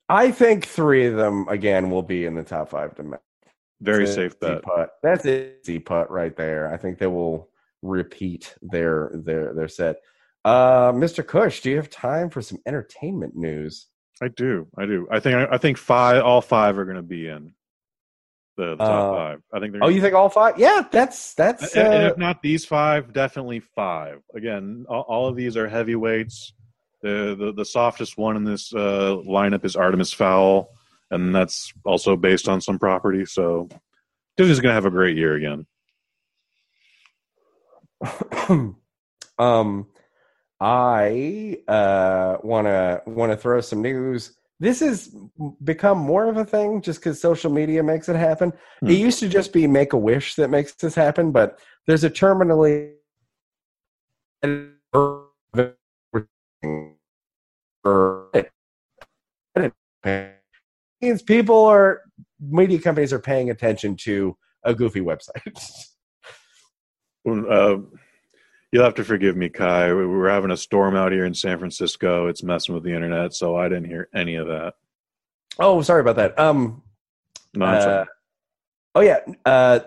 I 0.10 0.32
think 0.32 0.66
three 0.66 1.06
of 1.06 1.18
them 1.18 1.48
again 1.48 1.92
will 1.92 2.02
be 2.02 2.26
in 2.26 2.34
the 2.34 2.44
top 2.44 2.70
five. 2.70 2.96
To 2.96 3.20
Very 3.80 4.06
That's 4.06 4.16
safe 4.16 4.40
bet. 4.40 4.64
Putt. 4.64 4.90
That's 5.04 5.26
an 5.26 5.52
easy 5.62 5.78
putt 5.78 6.10
right 6.10 6.36
there. 6.36 6.74
I 6.74 6.78
think 6.78 6.98
they 6.98 7.06
will 7.06 7.50
repeat 7.84 8.56
their 8.64 9.12
their 9.14 9.54
their 9.54 9.68
set. 9.68 9.98
Uh, 10.44 10.92
Mr. 10.92 11.26
Kush, 11.26 11.62
do 11.62 11.70
you 11.70 11.76
have 11.76 11.92
time 11.92 12.32
for 12.32 12.42
some 12.42 12.58
entertainment 12.66 13.36
news? 13.36 13.88
I 14.20 14.30
do, 14.30 14.68
I 14.80 14.88
do. 14.88 15.08
I 15.12 15.20
think 15.20 15.36
I 15.52 15.60
think 15.60 15.78
five, 15.78 16.24
all 16.24 16.42
five 16.42 16.80
are 16.80 16.86
going 16.86 16.98
to 16.98 17.04
be 17.04 17.28
in 17.28 17.54
the, 18.58 18.76
the 18.76 18.78
top 18.78 19.14
Uh, 19.14 19.16
five. 19.16 19.42
I 19.54 19.60
think. 19.60 19.74
They're 19.74 19.84
Oh, 19.84 19.88
you 19.90 20.02
think 20.02 20.14
all 20.14 20.30
five? 20.30 20.58
Yeah, 20.60 20.86
that's 20.92 21.34
that's. 21.34 21.76
And, 21.76 21.94
and 21.94 22.04
Uh, 22.04 22.08
if 22.08 22.18
not 22.18 22.42
these 22.42 22.66
five, 22.66 23.14
definitely 23.14 23.60
five. 23.60 24.22
Again, 24.36 24.86
all, 24.90 25.02
all 25.08 25.28
of 25.28 25.36
these 25.36 25.58
are 25.58 25.68
heavyweights. 25.68 26.54
The, 27.02 27.36
the 27.38 27.54
the 27.54 27.66
softest 27.66 28.18
one 28.18 28.38
in 28.38 28.44
this 28.44 28.74
uh, 28.74 29.18
lineup 29.28 29.66
is 29.66 29.76
Artemis 29.76 30.14
Fowl, 30.14 30.70
and 31.12 31.34
that's 31.36 31.74
also 31.84 32.16
based 32.16 32.48
on 32.48 32.62
some 32.62 32.80
property. 32.80 33.26
So 33.26 33.68
Disney's 34.38 34.60
going 34.62 34.72
to 34.72 34.76
have 34.76 34.86
a 34.86 34.92
great 34.92 35.18
year 35.18 35.36
again. 35.36 35.66
um, 39.38 39.88
I 40.60 41.58
uh 41.68 42.38
want 42.42 42.68
to 42.68 43.02
want 43.06 43.32
to 43.32 43.38
throw 43.38 43.60
some 43.62 43.82
news. 43.82 44.38
This 44.64 44.80
has 44.80 45.14
become 45.62 45.98
more 45.98 46.30
of 46.30 46.38
a 46.38 46.46
thing 46.46 46.82
just 46.82 47.02
because 47.02 47.20
social 47.20 47.52
media 47.52 47.84
makes 47.84 48.08
it 48.08 48.16
happen. 48.16 48.54
Hmm. 48.80 48.88
It 48.88 48.94
used 48.94 49.20
to 49.20 49.28
just 49.28 49.52
be 49.52 49.68
Make 49.68 49.92
a 49.92 49.98
Wish 49.98 50.36
that 50.36 50.50
makes 50.50 50.74
this 50.76 50.96
happen, 50.96 51.34
but 51.34 51.60
there's 51.86 52.06
a 52.06 52.10
terminally 52.10 52.94
means 61.02 61.22
people 61.24 61.66
are 61.66 62.00
media 62.40 62.80
companies 62.80 63.12
are 63.12 63.20
paying 63.20 63.50
attention 63.50 63.98
to 63.98 64.38
a 64.64 64.74
goofy 64.74 65.02
website. 65.02 65.86
Uh, 67.26 67.78
you'll 68.74 68.84
have 68.84 68.96
to 68.96 69.04
forgive 69.04 69.38
me, 69.38 69.48
Kai. 69.50 69.94
We 69.94 70.06
We're 70.06 70.30
having 70.30 70.52
a 70.52 70.58
storm 70.58 70.96
out 70.96 71.12
here 71.12 71.26
in 71.26 71.34
San 71.34 71.58
Francisco. 71.60 72.28
It's 72.28 72.44
messing 72.44 72.74
with 72.76 72.84
the 72.84 72.94
internet, 72.94 73.34
so 73.34 73.56
I 73.56 73.70
didn't 73.70 73.86
hear 73.86 74.10
any 74.14 74.36
of 74.36 74.48
that. 74.48 74.74
oh, 75.60 75.82
sorry 75.84 76.02
about 76.02 76.16
that. 76.18 76.38
Um, 76.40 76.82
Nonsense. 77.54 77.86
Uh, 77.86 78.06
oh 78.96 79.02
yeah, 79.02 79.20
uh, 79.46 79.80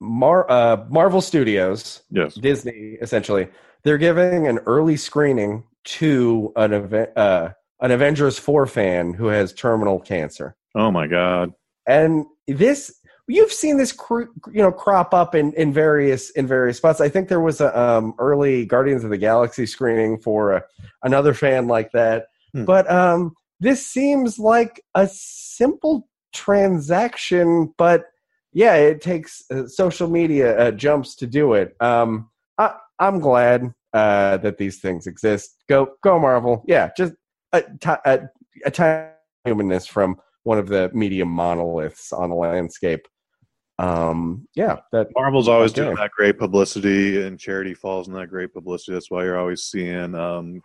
Mar- 0.00 0.50
uh, 0.50 0.84
Marvel 0.88 1.20
Studios, 1.20 2.02
yes. 2.10 2.34
Disney, 2.34 2.96
essentially, 3.02 3.48
they're 3.82 3.98
giving 3.98 4.46
an 4.46 4.58
early 4.60 4.96
screening 4.96 5.62
to 5.84 6.52
an 6.56 6.72
event, 6.72 7.10
uh, 7.16 7.50
an 7.80 7.90
Avengers 7.90 8.38
four 8.38 8.66
fan 8.66 9.12
who 9.12 9.26
has 9.26 9.52
terminal 9.52 10.00
cancer, 10.00 10.56
Oh 10.74 10.90
my 10.90 11.06
God. 11.06 11.52
and 11.86 12.24
this 12.46 12.99
you've 13.30 13.52
seen 13.52 13.78
this 13.78 13.96
you 14.10 14.62
know 14.62 14.72
crop 14.72 15.14
up 15.14 15.34
in 15.34 15.52
in 15.54 15.72
various 15.72 16.30
in 16.30 16.46
various 16.46 16.76
spots. 16.78 17.00
I 17.00 17.08
think 17.08 17.28
there 17.28 17.40
was 17.40 17.60
a 17.60 17.78
um, 17.78 18.14
early 18.18 18.66
Guardians 18.66 19.04
of 19.04 19.10
the 19.10 19.18
Galaxy 19.18 19.66
screening 19.66 20.18
for 20.18 20.52
a, 20.52 20.62
another 21.02 21.34
fan 21.34 21.66
like 21.66 21.92
that, 21.92 22.26
Hmm. 22.52 22.64
but 22.64 22.90
um, 22.90 23.34
this 23.60 23.86
seems 23.86 24.38
like 24.38 24.82
a 24.94 25.08
simple 25.10 26.08
transaction, 26.32 27.72
but 27.78 28.04
yeah, 28.52 28.74
it 28.74 29.00
takes 29.00 29.44
uh, 29.50 29.66
social 29.66 30.08
media 30.08 30.58
uh, 30.58 30.70
jumps 30.72 31.14
to 31.16 31.26
do 31.26 31.54
it. 31.54 31.76
Um, 31.80 32.30
I, 32.58 32.74
I'm 32.98 33.20
glad 33.20 33.72
uh, 33.92 34.38
that 34.38 34.58
these 34.58 34.80
things 34.80 35.06
exist. 35.06 35.56
Go, 35.68 35.92
go, 36.02 36.18
Marvel. 36.18 36.64
Yeah, 36.66 36.90
just 36.96 37.14
a, 37.52 37.62
a, 38.04 38.20
a 38.66 39.10
humanness 39.44 39.86
from 39.86 40.16
one 40.42 40.58
of 40.58 40.68
the 40.68 40.90
media 40.92 41.24
monoliths 41.24 42.12
on 42.12 42.30
the 42.30 42.36
landscape. 42.36 43.06
Um, 43.80 44.46
yeah, 44.54 44.76
that 44.92 45.08
Marvel's 45.14 45.48
always 45.48 45.72
doing 45.72 45.94
that 45.96 46.10
great 46.10 46.38
publicity, 46.38 47.22
and 47.22 47.38
Charity 47.38 47.74
falls 47.74 48.08
in 48.08 48.14
that 48.14 48.28
great 48.28 48.52
publicity. 48.52 48.92
That's 48.92 49.10
why 49.10 49.24
you're 49.24 49.38
always 49.38 49.62
seeing 49.62 50.14
um, 50.14 50.60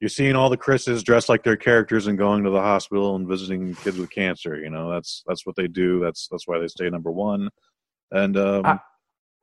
you're 0.00 0.08
seeing 0.08 0.36
all 0.36 0.50
the 0.50 0.56
Chris's 0.56 1.02
dressed 1.02 1.28
like 1.28 1.42
their 1.42 1.56
characters 1.56 2.06
and 2.06 2.18
going 2.18 2.44
to 2.44 2.50
the 2.50 2.60
hospital 2.60 3.16
and 3.16 3.26
visiting 3.26 3.74
kids 3.76 3.98
with 3.98 4.10
cancer. 4.10 4.56
You 4.56 4.70
know, 4.70 4.90
that's 4.90 5.22
that's 5.26 5.46
what 5.46 5.56
they 5.56 5.66
do. 5.68 6.00
That's 6.00 6.28
that's 6.30 6.46
why 6.46 6.58
they 6.58 6.68
stay 6.68 6.90
number 6.90 7.10
one. 7.10 7.48
And 8.10 8.36
um, 8.36 8.66
I- 8.66 8.80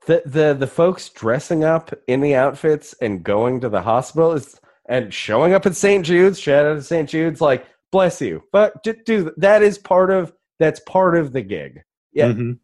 the 0.05 0.21
the 0.25 0.55
the 0.59 0.67
folks 0.67 1.09
dressing 1.09 1.63
up 1.63 1.91
in 2.07 2.21
the 2.21 2.35
outfits 2.35 2.93
and 3.01 3.23
going 3.23 3.61
to 3.61 3.69
the 3.69 3.81
hospital 3.81 4.33
is 4.33 4.59
and 4.87 5.11
showing 5.11 5.53
up 5.53 5.65
at 5.65 5.75
St. 5.75 6.05
Jude's, 6.05 6.39
shout 6.39 6.65
out 6.67 6.75
to 6.75 6.83
St. 6.83 7.09
Jude's, 7.09 7.41
like 7.41 7.65
bless 7.91 8.21
you, 8.21 8.43
but 8.51 8.83
do, 8.83 8.93
do 9.05 9.31
that 9.37 9.63
is 9.63 9.79
part 9.79 10.11
of 10.11 10.31
that's 10.59 10.79
part 10.81 11.17
of 11.17 11.33
the 11.33 11.41
gig. 11.41 11.81
Yeah, 12.13 12.27
mhm. 12.27 12.59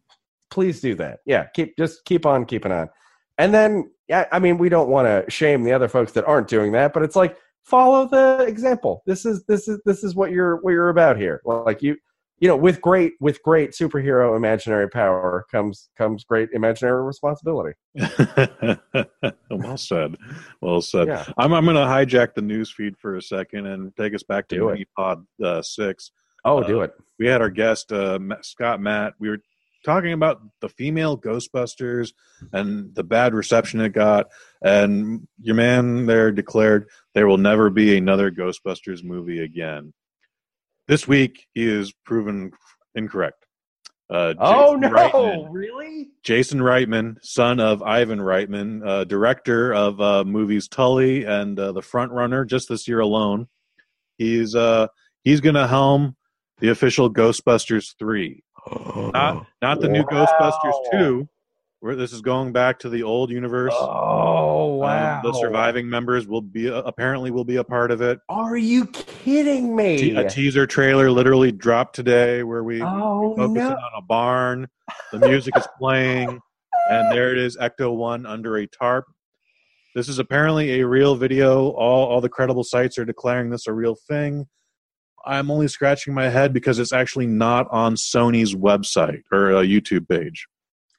Please 0.52 0.80
do 0.82 0.94
that. 0.96 1.20
Yeah, 1.24 1.46
keep 1.54 1.76
just 1.78 2.04
keep 2.04 2.26
on 2.26 2.44
keeping 2.44 2.72
on. 2.72 2.90
And 3.38 3.54
then 3.54 3.90
yeah, 4.08 4.26
I 4.30 4.38
mean 4.38 4.58
we 4.58 4.68
don't 4.68 4.90
want 4.90 5.06
to 5.06 5.28
shame 5.30 5.64
the 5.64 5.72
other 5.72 5.88
folks 5.88 6.12
that 6.12 6.26
aren't 6.26 6.48
doing 6.48 6.72
that, 6.72 6.92
but 6.92 7.02
it's 7.02 7.16
like 7.16 7.36
follow 7.64 8.06
the 8.06 8.44
example. 8.46 9.02
This 9.06 9.24
is 9.24 9.44
this 9.46 9.66
is 9.66 9.80
this 9.86 10.04
is 10.04 10.14
what 10.14 10.30
you're 10.30 10.56
what 10.56 10.72
you're 10.72 10.90
about 10.90 11.16
here. 11.16 11.40
Like 11.46 11.82
you 11.82 11.96
you 12.38 12.48
know, 12.48 12.56
with 12.56 12.82
great 12.82 13.14
with 13.20 13.42
great 13.42 13.70
superhero 13.70 14.36
imaginary 14.36 14.90
power 14.90 15.46
comes 15.50 15.88
comes 15.96 16.24
great 16.24 16.50
imaginary 16.52 17.02
responsibility. 17.02 17.74
well 19.48 19.76
said. 19.76 20.16
Well 20.60 20.82
said. 20.82 21.06
Yeah. 21.06 21.24
I'm 21.38 21.54
I'm 21.54 21.64
going 21.64 21.76
to 21.76 21.82
hijack 21.82 22.34
the 22.34 22.42
news 22.42 22.70
feed 22.70 22.98
for 22.98 23.16
a 23.16 23.22
second 23.22 23.66
and 23.66 23.96
take 23.96 24.14
us 24.14 24.22
back 24.24 24.48
to. 24.48 24.84
Pod 24.96 25.24
uh, 25.42 25.62
Six. 25.62 26.10
Oh, 26.44 26.58
Uh, 26.58 26.66
do 26.66 26.80
it. 26.80 26.92
we 27.20 27.28
had 27.28 27.40
our 27.40 27.48
guest 27.48 27.92
uh, 27.92 28.18
Scott 28.42 28.80
Matt. 28.80 29.14
We 29.20 29.28
were 29.30 29.38
talking 29.84 30.12
about 30.12 30.40
the 30.60 30.68
female 30.68 31.18
Ghostbusters 31.18 32.12
and 32.52 32.94
the 32.94 33.04
bad 33.04 33.34
reception 33.34 33.80
it 33.80 33.90
got, 33.90 34.26
and 34.62 35.26
your 35.40 35.54
man 35.54 36.06
there 36.06 36.30
declared 36.32 36.88
there 37.14 37.26
will 37.26 37.38
never 37.38 37.70
be 37.70 37.96
another 37.96 38.30
Ghostbusters 38.30 39.02
movie 39.04 39.40
again. 39.40 39.92
This 40.88 41.06
week, 41.06 41.46
he 41.54 41.64
is 41.66 41.92
proven 42.04 42.52
incorrect. 42.94 43.46
Uh, 44.10 44.34
Oh 44.38 44.74
no! 44.74 44.90
Reitman- 44.90 45.48
Really? 45.50 46.10
Jason 46.22 46.58
Reitman, 46.60 47.16
son 47.22 47.60
of 47.60 47.82
Ivan 47.82 48.18
Reitman, 48.18 48.86
uh, 48.86 49.04
director 49.04 49.72
of 49.72 50.00
uh, 50.00 50.24
movies 50.24 50.68
Tully 50.68 51.24
and 51.24 51.58
uh, 51.58 51.72
The 51.72 51.82
Front 51.82 52.12
Runner, 52.12 52.44
just 52.44 52.68
this 52.68 52.86
year 52.86 53.00
alone. 53.00 53.46
He's 54.18 54.54
uh, 54.54 54.88
he's 55.24 55.40
going 55.40 55.54
to 55.54 55.66
helm 55.66 56.16
the 56.58 56.68
official 56.68 57.12
Ghostbusters 57.12 57.94
not 58.70 59.46
not 59.60 59.80
the 59.80 59.88
new 59.88 60.02
Ghostbusters 60.04 60.72
two, 60.92 61.28
where 61.80 61.96
this 61.96 62.12
is 62.12 62.20
going 62.20 62.52
back 62.52 62.78
to 62.80 62.88
the 62.88 63.02
old 63.02 63.30
universe. 63.30 63.74
Oh 63.76 64.74
Um, 64.74 64.78
wow! 64.78 65.20
the 65.22 65.32
surviving 65.34 65.88
members 65.88 66.26
will 66.26 66.40
be 66.42 66.70
uh, 66.70 66.82
apparently 66.82 67.30
will 67.30 67.44
be 67.44 67.56
a 67.56 67.64
part 67.64 67.90
of 67.90 68.00
it. 68.00 68.18
Are 68.28 68.56
you 68.56 68.86
kidding 68.86 69.74
me? 69.74 69.96
Te- 69.98 70.14
a 70.16 70.28
teaser 70.28 70.66
trailer 70.66 71.10
literally 71.10 71.52
dropped 71.52 71.94
today 71.94 72.42
where 72.42 72.62
we 72.64 72.82
oh 72.82 73.34
focusing 73.36 73.54
no! 73.54 73.70
on 73.74 73.92
a 73.98 74.02
barn. 74.02 74.68
The 75.10 75.18
music 75.18 75.56
is 75.56 75.66
playing, 75.78 76.40
and 76.90 77.12
there 77.12 77.32
it 77.32 77.38
is, 77.38 77.56
Ecto 77.56 77.94
One 77.94 78.26
under 78.26 78.56
a 78.58 78.66
tarp. 78.66 79.04
This 79.94 80.08
is 80.08 80.18
apparently 80.18 80.80
a 80.80 80.86
real 80.86 81.16
video. 81.16 81.68
All 81.70 82.06
all 82.06 82.20
the 82.20 82.28
credible 82.28 82.64
sites 82.64 82.96
are 82.98 83.04
declaring 83.04 83.50
this 83.50 83.66
a 83.66 83.72
real 83.72 83.94
thing. 84.08 84.46
I'm 85.26 85.50
only 85.50 85.68
scratching 85.68 86.14
my 86.14 86.28
head 86.28 86.52
because 86.52 86.78
it's 86.78 86.92
actually 86.92 87.26
not 87.26 87.66
on 87.70 87.94
Sony's 87.94 88.54
website 88.54 89.22
or 89.32 89.50
a 89.52 89.62
YouTube 89.62 90.08
page. 90.08 90.46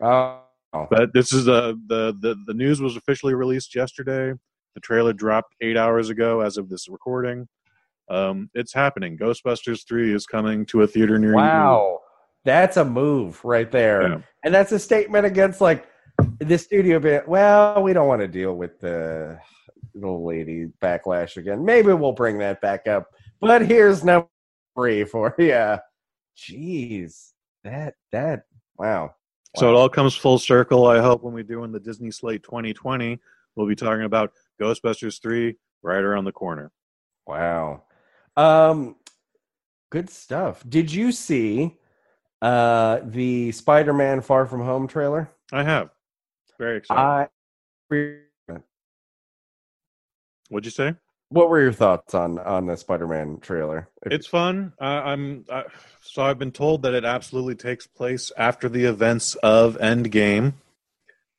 Oh, 0.01 0.41
But 0.89 1.13
this 1.13 1.31
is 1.31 1.47
a, 1.47 1.75
the 1.87 2.15
the 2.19 2.35
the 2.47 2.53
news 2.53 2.81
was 2.81 2.95
officially 2.95 3.33
released 3.33 3.75
yesterday. 3.75 4.33
The 4.75 4.81
trailer 4.81 5.13
dropped 5.13 5.53
eight 5.61 5.77
hours 5.77 6.09
ago, 6.09 6.41
as 6.41 6.57
of 6.57 6.69
this 6.69 6.87
recording. 6.89 7.47
Um, 8.09 8.49
it's 8.53 8.73
happening. 8.73 9.17
Ghostbusters 9.17 9.87
Three 9.87 10.13
is 10.13 10.25
coming 10.25 10.65
to 10.67 10.81
a 10.81 10.87
theater 10.87 11.17
near 11.19 11.29
you. 11.31 11.35
wow! 11.35 11.99
That's 12.43 12.77
a 12.77 12.83
move 12.85 13.39
right 13.45 13.71
there, 13.71 14.01
Yeah. 14.09 14.17
and 14.43 14.53
that's 14.53 14.71
a 14.71 14.79
statement 14.79 15.25
against 15.25 15.61
like 15.61 15.87
the 16.39 16.57
studio 16.57 16.99
bit. 16.99 17.27
Well, 17.27 17.81
we 17.83 17.93
don't 17.93 18.07
want 18.07 18.21
to 18.21 18.27
deal 18.27 18.55
with 18.55 18.79
the 18.79 19.39
little 19.95 20.25
lady 20.25 20.69
backlash 20.81 21.37
again. 21.37 21.63
Maybe 21.63 21.93
we'll 21.93 22.11
bring 22.13 22.39
that 22.39 22.59
back 22.61 22.87
up. 22.87 23.07
But 23.43 23.65
here's 23.65 24.05
number 24.05 24.29
three 24.73 25.03
for 25.03 25.35
you. 25.39 25.77
Jeez, 26.37 27.31
that 27.65 27.95
that 28.13 28.43
wow. 28.77 29.15
So 29.57 29.69
it 29.69 29.75
all 29.75 29.89
comes 29.89 30.15
full 30.15 30.39
circle. 30.39 30.87
I 30.87 30.99
hope 30.99 31.23
when 31.23 31.33
we 31.33 31.43
do 31.43 31.65
in 31.65 31.71
the 31.73 31.79
Disney 31.79 32.09
Slate 32.09 32.41
2020, 32.43 33.19
we'll 33.55 33.67
be 33.67 33.75
talking 33.75 34.05
about 34.05 34.31
Ghostbusters 34.59 35.21
3 35.21 35.55
right 35.83 36.01
around 36.01 36.25
the 36.25 36.31
corner. 36.31 36.71
Wow. 37.27 37.83
Um 38.37 38.95
good 39.91 40.09
stuff. 40.09 40.63
Did 40.67 40.91
you 40.91 41.11
see 41.11 41.77
uh 42.41 43.01
the 43.03 43.51
Spider-Man 43.51 44.21
Far 44.21 44.45
From 44.45 44.61
Home 44.61 44.87
trailer? 44.87 45.29
I 45.51 45.63
have. 45.63 45.89
Very 46.57 46.77
excited. 46.77 47.01
I 47.01 47.27
What'd 50.49 50.65
you 50.65 50.71
say? 50.71 50.95
What 51.33 51.49
were 51.49 51.59
your 51.59 51.73
thoughts 51.73 52.13
on 52.13 52.37
on 52.37 52.67
the 52.67 52.77
Spider-Man 52.77 53.39
trailer? 53.39 53.89
If- 54.05 54.11
It's 54.11 54.27
fun. 54.27 54.71
Uh, 54.79 54.83
I'm 54.83 55.45
I, 55.51 55.63
so 55.99 56.21
I've 56.21 56.37
been 56.37 56.51
told 56.51 56.83
that 56.83 56.93
it 56.93 57.05
absolutely 57.05 57.55
takes 57.55 57.87
place 57.87 58.31
after 58.37 58.69
the 58.69 58.85
events 58.85 59.33
of 59.41 59.75
Endgame, 59.79 60.53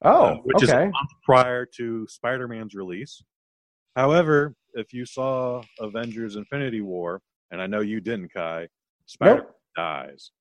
oh, 0.03 0.25
uh, 0.25 0.35
which 0.39 0.65
is 0.65 0.71
a 0.71 0.75
okay. 0.75 0.85
month 0.87 1.11
prior 1.23 1.65
to 1.77 2.09
Spider-Man's 2.09 2.75
release. 2.75 3.23
However, 3.95 4.57
if 4.73 4.93
you 4.93 5.07
saw 5.07 5.63
Avengers: 5.79 6.35
Infinity 6.35 6.81
War, 6.81 7.21
and 7.53 7.63
I 7.63 7.69
know 7.69 7.81
you 7.81 8.01
didn't, 8.01 8.35
Kai, 8.35 8.67
Spider 9.07 9.37
Nope. 9.37 9.57
dies. 9.77 10.33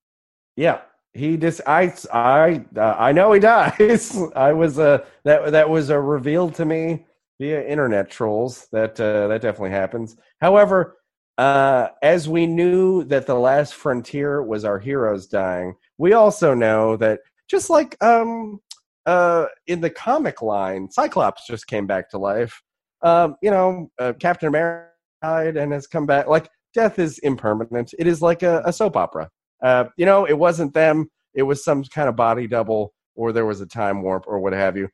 Yeah. 0.56 0.82
He 1.14 1.38
just 1.38 1.62
I 1.68 1.94
I 2.12 2.66
uh, 2.76 2.96
I 2.98 3.12
know 3.12 3.32
he 3.34 3.40
dies. 3.56 4.18
I 4.36 4.52
was 4.54 4.80
uh 4.80 5.06
that 5.26 5.52
that 5.52 5.70
was 5.70 5.92
a 5.92 6.00
reveal 6.00 6.50
to 6.50 6.66
me 6.66 7.06
via 7.40 7.66
internet 7.68 8.10
trolls 8.10 8.68
that 8.72 9.00
uh, 9.00 9.28
that 9.28 9.42
definitely 9.42 9.72
happens. 9.72 10.16
However, 10.42 10.98
uh, 11.38 11.90
as 12.02 12.30
we 12.30 12.46
knew 12.46 13.04
that 13.06 13.26
the 13.26 13.36
last 13.36 13.74
frontier 13.74 14.44
was 14.44 14.66
our 14.66 14.80
heroes 14.80 15.28
dying, 15.28 15.76
we 15.98 16.14
also 16.14 16.54
know 16.54 16.96
that 16.98 17.20
just 17.50 17.70
like 17.70 18.02
um 18.04 18.60
uh 19.06 19.46
in 19.68 19.82
the 19.82 19.90
comic 19.90 20.42
line, 20.42 20.90
Cyclops 20.92 21.48
just 21.48 21.68
came 21.68 21.88
back 21.88 22.10
to 22.10 22.18
life. 22.18 22.62
Um, 23.02 23.36
you 23.42 23.52
know, 23.52 23.90
uh, 24.00 24.14
Captain 24.20 24.48
America 24.48 24.90
died 25.22 25.58
and 25.58 25.74
has 25.74 25.88
come 25.88 26.06
back. 26.06 26.28
Like 26.28 26.50
death 26.74 27.00
is 27.00 27.20
impermanent. 27.20 27.94
It 28.00 28.08
is 28.08 28.22
like 28.22 28.44
a, 28.44 28.62
a 28.66 28.74
soap 28.74 28.96
opera. 28.96 29.30
Uh, 29.62 29.86
you 29.98 30.06
know, 30.06 30.26
it 30.26 30.38
wasn't 30.38 30.74
them. 30.74 31.10
It 31.34 31.44
was 31.44 31.64
some 31.64 31.84
kind 31.86 32.10
of 32.10 32.16
body 32.16 32.48
double, 32.48 32.94
or 33.16 33.32
there 33.32 33.46
was 33.46 33.62
a 33.62 33.66
time 33.66 34.04
warp, 34.04 34.26
or 34.28 34.40
what 34.40 34.54
have 34.54 34.78
you. 34.78 34.90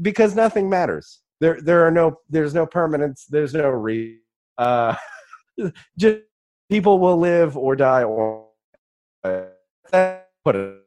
Because 0.00 0.34
nothing 0.34 0.70
matters. 0.70 1.20
There, 1.40 1.60
there 1.60 1.86
are 1.86 1.90
no. 1.90 2.18
There's 2.28 2.54
no 2.54 2.66
permanence. 2.66 3.26
There's 3.28 3.54
no 3.54 3.68
re. 3.68 4.18
Uh, 4.56 4.94
just 5.98 6.18
people 6.70 6.98
will 6.98 7.16
live 7.18 7.56
or 7.56 7.76
die, 7.76 8.04
or 8.04 8.48
that- 9.22 10.28
put 10.44 10.56
it. 10.56 10.80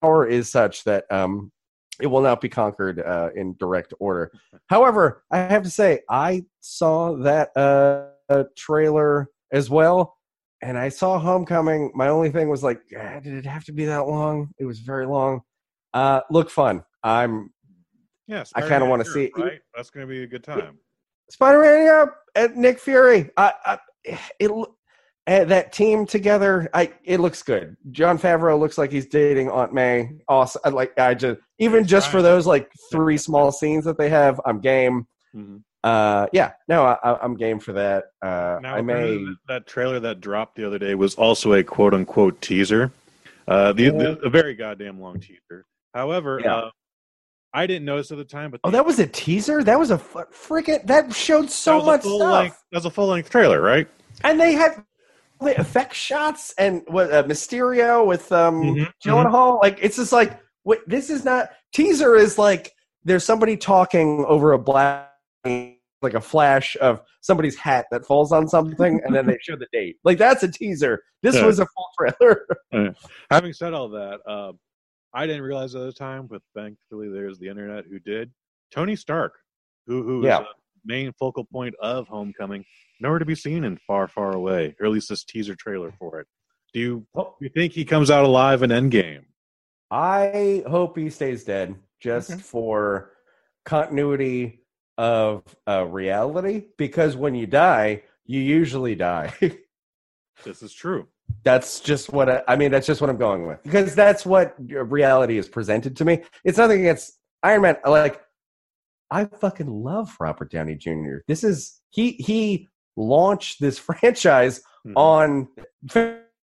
Power 0.00 0.26
is 0.26 0.50
such 0.50 0.82
that 0.82 1.04
um, 1.12 1.52
it 2.00 2.08
will 2.08 2.22
not 2.22 2.40
be 2.40 2.48
conquered 2.48 3.00
uh, 3.00 3.28
in 3.36 3.54
direct 3.60 3.94
order. 4.00 4.32
However, 4.66 5.22
I 5.30 5.38
have 5.38 5.62
to 5.62 5.70
say, 5.70 6.00
I 6.10 6.44
saw 6.58 7.16
that 7.18 7.56
uh, 7.56 8.44
trailer 8.56 9.28
as 9.52 9.70
well 9.70 10.16
and 10.62 10.78
I 10.78 10.88
saw 10.88 11.18
Homecoming. 11.18 11.90
My 11.94 12.08
only 12.08 12.30
thing 12.30 12.48
was 12.48 12.62
like, 12.62 12.80
"Ah, 12.96 13.18
did 13.20 13.34
it 13.34 13.44
have 13.44 13.64
to 13.64 13.72
be 13.72 13.84
that 13.86 14.06
long? 14.06 14.50
It 14.58 14.64
was 14.64 14.78
very 14.78 15.06
long. 15.06 15.42
Uh, 15.92 16.20
look 16.30 16.48
fun. 16.48 16.84
I'm 17.02 17.52
Yeah, 18.32 18.44
I 18.54 18.62
kinda 18.62 18.86
wanna 18.86 19.04
see 19.04 19.24
it. 19.24 19.32
Right, 19.36 19.60
that's 19.74 19.90
going 19.90 20.06
to 20.06 20.10
be 20.10 20.22
a 20.22 20.26
good 20.26 20.42
time. 20.42 20.78
Spider-Man. 21.28 21.84
Yeah, 21.84 22.06
and 22.34 22.56
Nick 22.56 22.78
Fury. 22.78 23.30
I, 23.36 23.52
I 23.64 23.78
it 24.38 24.50
eh, 25.26 25.44
that 25.44 25.72
team 25.72 26.06
together. 26.06 26.68
I 26.74 26.92
it 27.04 27.20
looks 27.20 27.42
good. 27.42 27.76
Jon 27.90 28.18
Favreau 28.18 28.58
looks 28.58 28.78
like 28.78 28.90
he's 28.90 29.06
dating 29.06 29.50
Aunt 29.50 29.72
May. 29.72 30.10
Awesome. 30.28 30.62
I 30.64 30.70
Like 30.70 30.98
I 30.98 31.14
just 31.14 31.40
even 31.58 31.86
just 31.86 32.10
for 32.10 32.22
those 32.22 32.46
like 32.46 32.70
three 32.90 33.16
small 33.18 33.52
scenes 33.52 33.84
that 33.84 33.98
they 33.98 34.08
have, 34.08 34.40
I'm 34.46 34.60
game. 34.60 35.06
Mhm. 35.34 35.62
Uh, 35.84 36.28
yeah, 36.32 36.52
no, 36.68 36.84
I, 36.84 36.96
I'm 37.22 37.34
game 37.36 37.58
for 37.58 37.72
that. 37.72 38.04
Uh, 38.22 38.60
Now, 38.62 38.76
I 38.76 38.82
may. 38.82 39.26
that, 39.48 39.66
trailer 39.66 39.98
that 39.98 40.20
dropped 40.20 40.54
the 40.54 40.64
other 40.64 40.78
day 40.78 40.94
was 40.94 41.16
also 41.16 41.54
a 41.54 41.64
quote 41.64 41.92
unquote 41.92 42.40
teaser. 42.40 42.92
Uh, 43.48 43.72
the, 43.72 43.90
the 43.90 44.18
a 44.20 44.30
very 44.30 44.54
goddamn 44.54 45.00
long 45.00 45.18
teaser. 45.18 45.64
However, 45.92 46.40
Yeah. 46.44 46.54
uh, 46.56 46.70
I 47.54 47.66
didn't 47.66 47.84
notice 47.84 48.10
at 48.10 48.18
the 48.18 48.24
time, 48.24 48.50
but 48.50 48.60
Oh, 48.64 48.70
that 48.70 48.84
was 48.86 48.98
a 48.98 49.06
teaser. 49.06 49.62
That 49.62 49.78
was 49.78 49.90
a 49.90 49.98
freaking. 49.98 50.86
That 50.86 51.14
showed 51.14 51.50
so 51.50 51.76
was 51.76 51.86
much 51.86 52.00
stuff. 52.02 52.20
length. 52.20 52.64
That 52.72 52.78
was 52.78 52.84
a 52.86 52.90
full 52.90 53.08
length 53.08 53.30
trailer, 53.30 53.60
right? 53.60 53.86
and 54.24 54.38
they 54.40 54.52
have 54.52 54.84
the 55.40 55.58
effect 55.60 55.94
shots 55.94 56.54
and 56.56 56.82
what 56.86 57.12
uh, 57.12 57.24
Mysterio 57.24 58.06
with 58.06 58.30
um 58.30 58.62
Mhm, 58.62 58.88
Gyllenhaal. 59.04 59.60
Like 59.60 59.78
it's 59.82 59.96
just 59.96 60.12
like 60.12 60.38
wait, 60.64 60.78
this 60.86 61.10
is 61.10 61.24
not 61.24 61.48
teaser 61.72 62.14
is 62.16 62.38
like 62.38 62.72
there's 63.04 63.24
somebody 63.24 63.56
talking 63.56 64.24
over 64.28 64.52
a 64.52 64.58
black 64.58 65.10
like 65.44 66.14
a 66.14 66.20
flash 66.20 66.76
of 66.80 67.00
somebody's 67.20 67.56
hat 67.56 67.86
that 67.90 68.04
falls 68.06 68.30
on 68.32 68.46
something 68.48 69.00
and 69.04 69.14
then 69.14 69.26
they 69.26 69.36
show 69.42 69.56
the 69.56 69.66
date. 69.72 69.96
Like 70.04 70.18
that's 70.18 70.42
a 70.44 70.48
teaser. 70.50 71.02
This 71.22 71.34
Yeah. 71.36 71.46
was 71.46 71.58
a 71.58 71.66
full 71.66 71.88
trailer. 71.98 72.46
Having 73.30 73.52
said 73.54 73.72
all 73.74 73.88
that, 73.90 74.20
uh, 74.26 74.52
I 75.14 75.26
didn't 75.26 75.42
realize 75.42 75.74
at 75.74 75.82
the 75.82 75.92
time, 75.92 76.26
but 76.26 76.42
thankfully 76.54 77.08
there's 77.08 77.38
the 77.38 77.48
internet 77.48 77.84
who 77.88 77.98
did. 77.98 78.30
Tony 78.72 78.96
Stark, 78.96 79.34
who 79.86 80.02
who 80.02 80.20
is 80.22 80.26
Yeah. 80.28 80.38
the 80.38 80.46
main 80.84 81.12
focal 81.18 81.44
point 81.44 81.74
of 81.80 82.08
Homecoming, 82.08 82.64
nowhere 83.00 83.18
to 83.18 83.24
be 83.24 83.34
seen 83.34 83.64
in 83.64 83.76
Far 83.86 84.08
Far 84.08 84.32
Away, 84.32 84.74
or 84.80 84.86
at 84.86 84.92
least 84.92 85.08
this 85.10 85.24
teaser 85.24 85.54
trailer 85.54 85.92
for 85.98 86.20
it. 86.20 86.26
Do 86.72 86.80
you 86.80 87.06
Oh. 87.14 87.36
you 87.40 87.48
think 87.50 87.72
he 87.74 87.84
comes 87.84 88.10
out 88.10 88.24
alive 88.24 88.62
in 88.62 88.70
Endgame? 88.70 89.24
I 89.90 90.64
hope 90.66 90.96
he 90.96 91.10
stays 91.10 91.44
dead 91.44 91.74
just 92.00 92.30
Okay. 92.32 92.40
for 92.40 93.12
continuity 93.66 94.64
of 94.98 95.42
uh, 95.68 95.84
reality 95.84 96.66
because 96.78 97.16
when 97.16 97.34
you 97.34 97.46
die, 97.46 98.02
you 98.24 98.40
usually 98.40 98.94
die. 98.94 99.32
This 100.44 100.62
is 100.62 100.72
true. 100.72 101.06
that's 101.44 101.80
just 101.80 102.12
what 102.12 102.28
I, 102.28 102.42
I 102.48 102.56
mean. 102.56 102.70
That's 102.70 102.86
just 102.86 103.00
what 103.00 103.10
I'm 103.10 103.16
going 103.16 103.46
with 103.46 103.62
because 103.62 103.94
that's 103.94 104.26
what 104.26 104.54
reality 104.58 105.38
is 105.38 105.48
presented 105.48 105.96
to 105.98 106.04
me. 106.04 106.22
It's 106.44 106.58
nothing 106.58 106.80
against 106.80 107.18
Iron 107.42 107.62
Man. 107.62 107.76
Like 107.86 108.20
I 109.10 109.24
fucking 109.26 109.68
love 109.68 110.16
Robert 110.20 110.50
Downey 110.50 110.74
Jr. 110.74 111.18
This 111.28 111.44
is 111.44 111.80
he 111.90 112.12
he 112.12 112.68
launched 112.96 113.60
this 113.60 113.78
franchise 113.88 114.62
Mhm. 114.84 114.92
on 114.96 115.48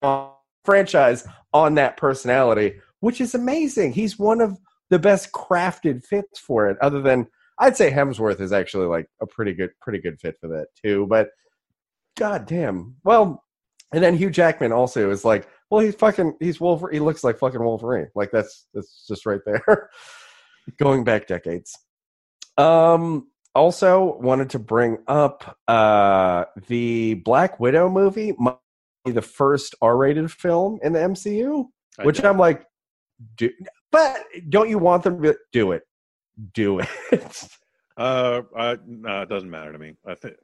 on 0.01 0.31
franchise 0.63 1.27
on 1.53 1.75
that 1.75 1.95
personality, 1.97 2.79
which 3.01 3.21
is 3.21 3.35
amazing. 3.35 3.93
He's 3.93 4.17
one 4.17 4.41
of 4.41 4.57
the 4.89 4.97
best 4.97 5.31
crafted 5.31 6.03
fits 6.03 6.39
for 6.39 6.67
it. 6.69 6.77
Other 6.81 7.01
than 7.01 7.27
I'd 7.59 7.77
say 7.77 7.91
Hemsworth 7.91 8.39
is 8.41 8.51
actually 8.51 8.87
like 8.87 9.07
a 9.21 9.27
pretty 9.27 9.53
good 9.53 9.69
pretty 9.79 9.99
good 9.99 10.19
fit 10.19 10.37
for 10.41 10.47
that 10.49 10.67
too. 10.83 11.05
But 11.07 11.29
god 12.17 12.47
damn, 12.47 12.95
well, 13.03 13.43
and 13.95 14.03
then 14.03 14.17
Hugh 14.17 14.29
Jackman 14.29 14.73
also 14.73 15.09
is 15.09 15.23
like, 15.23 15.47
well, 15.71 15.79
he's 15.79 15.95
fucking 15.95 16.35
he's 16.41 16.59
Wolverine. 16.59 16.95
He 16.95 16.99
looks 16.99 17.23
like 17.23 17.39
fucking 17.39 17.63
Wolverine. 17.63 18.09
Like 18.13 18.29
that's 18.29 18.67
that's 18.73 19.05
just 19.07 19.25
right 19.25 19.39
there. 19.45 19.89
Going 20.77 21.05
back 21.05 21.27
decades. 21.27 21.73
Um. 22.57 23.29
Also, 23.55 24.17
wanted 24.19 24.49
to 24.49 24.59
bring 24.59 24.97
up 25.07 25.57
uh 25.69 26.43
the 26.67 27.13
Black 27.13 27.57
Widow 27.57 27.87
movie, 27.89 28.33
might 28.37 28.57
be 29.05 29.13
the 29.13 29.21
first 29.21 29.75
R-rated 29.81 30.29
film 30.29 30.77
in 30.83 30.91
the 30.91 30.99
MCU, 30.99 31.63
I 31.97 32.03
which. 32.03 32.21
I'm 32.21 32.37
like, 32.37 32.65
do, 33.37 33.49
but 33.93 34.17
don't 34.49 34.69
you 34.69 34.77
want 34.77 35.03
them 35.03 35.23
to 35.23 35.37
do 35.53 35.71
it? 35.71 35.83
Do 36.53 36.79
it. 36.79 36.89
Uh, 37.97 38.41
I, 38.57 38.77
no, 38.85 39.21
it 39.21 39.29
doesn't 39.29 39.49
matter 39.49 39.71
to 39.71 39.79
me. 39.79 39.93
I 40.05 40.15
think 40.15 40.35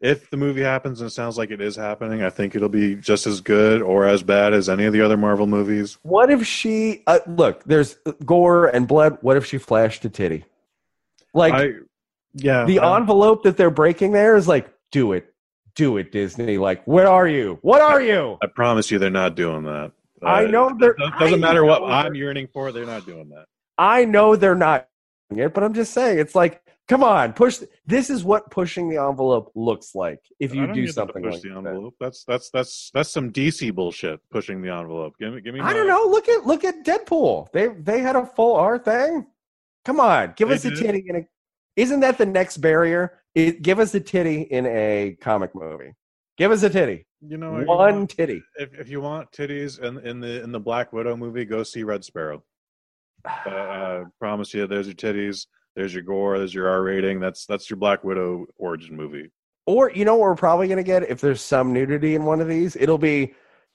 if 0.00 0.30
the 0.30 0.36
movie 0.36 0.62
happens 0.62 1.00
and 1.00 1.08
it 1.08 1.12
sounds 1.12 1.36
like 1.36 1.50
it 1.50 1.60
is 1.60 1.74
happening, 1.76 2.22
I 2.22 2.30
think 2.30 2.54
it'll 2.54 2.68
be 2.68 2.94
just 2.94 3.26
as 3.26 3.40
good 3.40 3.82
or 3.82 4.06
as 4.06 4.22
bad 4.22 4.54
as 4.54 4.68
any 4.68 4.84
of 4.84 4.92
the 4.92 5.00
other 5.00 5.16
Marvel 5.16 5.46
movies. 5.46 5.98
what 6.02 6.30
if 6.30 6.46
she 6.46 7.02
uh, 7.06 7.18
look? 7.26 7.64
There's 7.64 7.96
gore 8.24 8.66
and 8.66 8.86
blood. 8.86 9.18
What 9.22 9.36
if 9.36 9.44
she 9.46 9.58
flashed 9.58 10.04
a 10.04 10.08
titty? 10.08 10.44
Like 11.34 11.54
I, 11.54 11.70
yeah, 12.34 12.64
the 12.64 12.78
I- 12.78 12.96
envelope 12.96 13.42
that 13.42 13.56
they're 13.56 13.70
breaking 13.70 14.12
there 14.12 14.36
is 14.36 14.46
like, 14.46 14.72
do 14.92 15.12
it, 15.12 15.34
do 15.74 15.96
it, 15.96 16.12
Disney. 16.12 16.58
Like, 16.58 16.84
where 16.84 17.08
are 17.08 17.26
you? 17.28 17.58
What 17.62 17.80
are 17.80 18.00
you? 18.00 18.38
I 18.42 18.46
promise 18.46 18.90
you, 18.90 18.98
they're 18.98 19.10
not 19.10 19.34
doing 19.34 19.64
that. 19.64 19.92
I 20.22 20.44
Uh, 20.44 20.48
know 20.48 20.76
they're. 20.78 20.92
It 20.92 21.12
doesn't 21.18 21.34
I 21.44 21.46
matter 21.46 21.64
what 21.64 21.82
I'm 21.82 22.14
yearning 22.14 22.48
for. 22.52 22.72
They're 22.72 22.86
not 22.86 23.04
doing 23.06 23.28
that. 23.30 23.46
I 23.76 24.04
know 24.04 24.34
they're 24.36 24.54
not 24.56 24.88
doing 25.30 25.44
it, 25.44 25.54
but 25.54 25.62
I'm 25.64 25.74
just 25.74 25.92
saying 25.92 26.18
it's 26.18 26.34
like, 26.34 26.62
come 26.88 27.02
on, 27.04 27.32
push. 27.32 27.60
This 27.86 28.10
is 28.10 28.24
what 28.24 28.50
pushing 28.50 28.88
the 28.88 28.96
envelope 28.96 29.52
looks 29.54 29.94
like 29.94 30.20
if 30.40 30.52
I 30.52 30.56
you 30.56 30.72
do 30.74 30.86
something 30.88 31.22
push 31.22 31.34
like 31.34 31.42
the 31.42 31.48
that. 31.50 31.56
envelope. 31.58 31.94
That's 32.00 32.24
that's 32.24 32.50
that's 32.50 32.90
that's 32.92 33.10
some 33.10 33.30
DC 33.32 33.74
bullshit. 33.74 34.20
Pushing 34.30 34.62
the 34.62 34.70
envelope. 34.72 35.14
Give 35.20 35.34
me, 35.34 35.40
give 35.40 35.54
me. 35.54 35.60
I 35.60 35.64
my- 35.64 35.72
don't 35.72 35.86
know. 35.86 36.04
Look 36.08 36.28
at 36.28 36.46
look 36.46 36.64
at 36.64 36.84
Deadpool. 36.84 37.50
They 37.52 37.68
they 37.68 38.00
had 38.00 38.16
a 38.16 38.26
full 38.26 38.56
R 38.56 38.78
thing. 38.78 39.26
Come 39.84 40.00
on, 40.00 40.34
give 40.36 40.48
They 40.48 40.56
us 40.56 40.64
a 40.64 40.70
titty 40.70 41.04
in 41.08 41.16
a. 41.16 41.20
Isn't 41.76 42.00
that 42.00 42.18
the 42.18 42.26
next 42.26 42.56
barrier? 42.58 43.20
It, 43.34 43.62
give 43.62 43.78
us 43.78 43.94
a 43.94 44.00
titty 44.00 44.42
in 44.42 44.66
a 44.66 45.16
comic 45.20 45.54
movie. 45.54 45.92
Give 46.36 46.50
us 46.50 46.62
a 46.64 46.70
titty. 46.70 47.06
You 47.20 47.36
know, 47.36 47.56
if 47.56 47.60
you 47.62 47.66
One 47.68 47.96
want- 47.98 48.10
titty. 48.10 48.42
If, 48.56 48.74
if 48.74 48.88
you 48.88 49.00
want 49.00 49.30
titties 49.32 49.80
in 49.80 49.98
in 50.06 50.20
the 50.20 50.42
in 50.42 50.52
the 50.52 50.60
Black 50.60 50.92
Widow 50.92 51.16
movie, 51.16 51.44
go 51.44 51.62
see 51.62 51.84
Red 51.84 52.04
Sparrow. 52.04 52.42
Uh, 53.46 53.50
uh, 53.50 54.04
promise 54.20 54.54
you, 54.54 54.66
there's 54.66 54.86
your 54.86 54.94
titties. 54.94 55.46
There's 55.78 55.94
your 55.94 56.02
gore. 56.02 56.38
There's 56.38 56.52
your 56.52 56.68
R 56.68 56.82
rating. 56.82 57.20
That's 57.20 57.46
that's 57.46 57.70
your 57.70 57.76
Black 57.76 58.02
Widow 58.02 58.46
origin 58.56 58.96
movie. 58.96 59.30
Or 59.64 59.92
you 59.92 60.04
know 60.04 60.16
what 60.16 60.22
we're 60.22 60.34
probably 60.34 60.66
gonna 60.66 60.82
get 60.82 61.08
if 61.08 61.20
there's 61.20 61.40
some 61.40 61.72
nudity 61.72 62.16
in 62.16 62.24
one 62.24 62.40
of 62.40 62.48
these? 62.48 62.74
It'll 62.74 62.98
be 62.98 63.32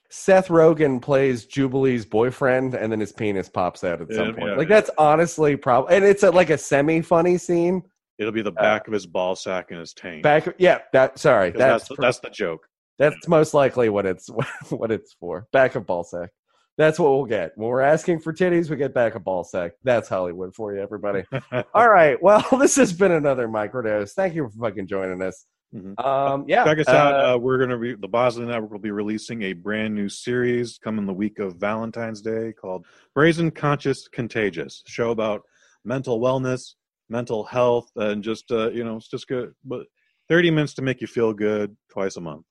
Seth 0.09 0.49
Rogen 0.49 1.01
plays 1.01 1.45
Jubilee's 1.45 2.05
boyfriend, 2.05 2.73
and 2.75 2.91
then 2.91 2.99
his 2.99 3.13
penis 3.13 3.47
pops 3.47 3.85
out 3.85 4.01
at 4.01 4.11
some 4.11 4.27
Yeah, 4.27 4.31
point. 4.33 4.49
yeah, 4.49 4.55
like 4.57 4.67
yeah. 4.67 4.75
that's 4.75 4.89
honestly 4.97 5.55
probably, 5.55 5.95
and 5.95 6.03
it's 6.03 6.23
a, 6.23 6.29
like 6.29 6.49
a 6.49 6.57
semi-funny 6.57 7.37
scene. 7.37 7.81
It'll 8.19 8.33
be 8.33 8.41
the 8.41 8.51
uh, 8.51 8.61
back 8.61 8.85
of 8.87 8.93
his 8.93 9.05
ball 9.05 9.37
sack 9.37 9.71
and 9.71 9.79
his 9.79 9.93
taint. 9.93 10.23
Back, 10.23 10.53
yeah, 10.57 10.79
that 10.91 11.17
sorry, 11.17 11.51
that's 11.51 11.87
that's 11.87 12.01
that's 12.01 12.19
the 12.19 12.29
joke. 12.31 12.67
That's 12.99 13.29
most 13.29 13.53
likely 13.53 13.87
what 13.87 14.05
it's 14.05 14.29
what 14.71 14.91
it's 14.91 15.13
for. 15.13 15.47
Back 15.53 15.75
of 15.75 15.85
ball 15.85 16.03
sack. 16.03 16.31
That's 16.77 16.97
what 16.97 17.11
we'll 17.11 17.25
get. 17.25 17.51
When 17.55 17.69
we're 17.69 17.81
asking 17.81 18.19
for 18.19 18.33
titties, 18.33 18.69
we 18.69 18.77
get 18.77 18.93
back 18.93 19.15
a 19.15 19.19
ball 19.19 19.43
sack. 19.43 19.73
That's 19.83 20.09
Hollywood 20.09 20.55
for 20.55 20.73
you, 20.73 20.81
everybody. 20.81 21.23
All 21.73 21.89
right. 21.89 22.21
Well, 22.21 22.43
this 22.59 22.75
has 22.77 22.91
been 22.93 23.11
another 23.11 23.47
microdose. 23.47 24.13
Thank 24.13 24.33
you 24.35 24.49
for 24.49 24.69
fucking 24.69 24.87
joining 24.87 25.21
us. 25.21 25.45
Mhm. 25.73 25.99
Um, 26.03 26.45
yeah. 26.47 26.63
Check 26.65 26.79
us 26.79 26.87
uh, 26.87 26.91
out. 26.91 27.35
Uh, 27.35 27.37
we're 27.39 27.57
gonna 27.57 27.77
be 27.77 27.95
the 27.95 28.07
Bosley 28.07 28.45
Network 28.45 28.71
will 28.71 28.79
be 28.79 28.91
releasing 28.91 29.41
a 29.43 29.53
brand 29.53 29.93
new 29.95 30.07
series 30.07 30.77
coming 30.83 31.05
the 31.07 31.13
week 31.13 31.39
of 31.39 31.55
Valentine's 31.55 32.21
Day 32.21 32.53
called 32.53 32.85
Brazen 33.15 33.49
Conscious 33.51 34.07
Contagious. 34.07 34.83
Show 34.85 35.09
about 35.11 35.41
mental 35.83 36.19
wellness, 36.19 36.73
mental 37.09 37.43
health, 37.43 37.89
and 37.95 38.23
just 38.23 38.51
uh, 38.51 38.69
you 38.71 38.83
know, 38.83 38.97
it's 38.97 39.07
just 39.09 39.27
good. 39.27 39.53
But 39.65 39.87
thirty 40.29 40.51
minutes 40.51 40.75
to 40.75 40.83
make 40.83 41.01
you 41.01 41.07
feel 41.07 41.33
good 41.33 41.75
twice 41.91 42.17
a 42.17 42.21
month. 42.21 42.45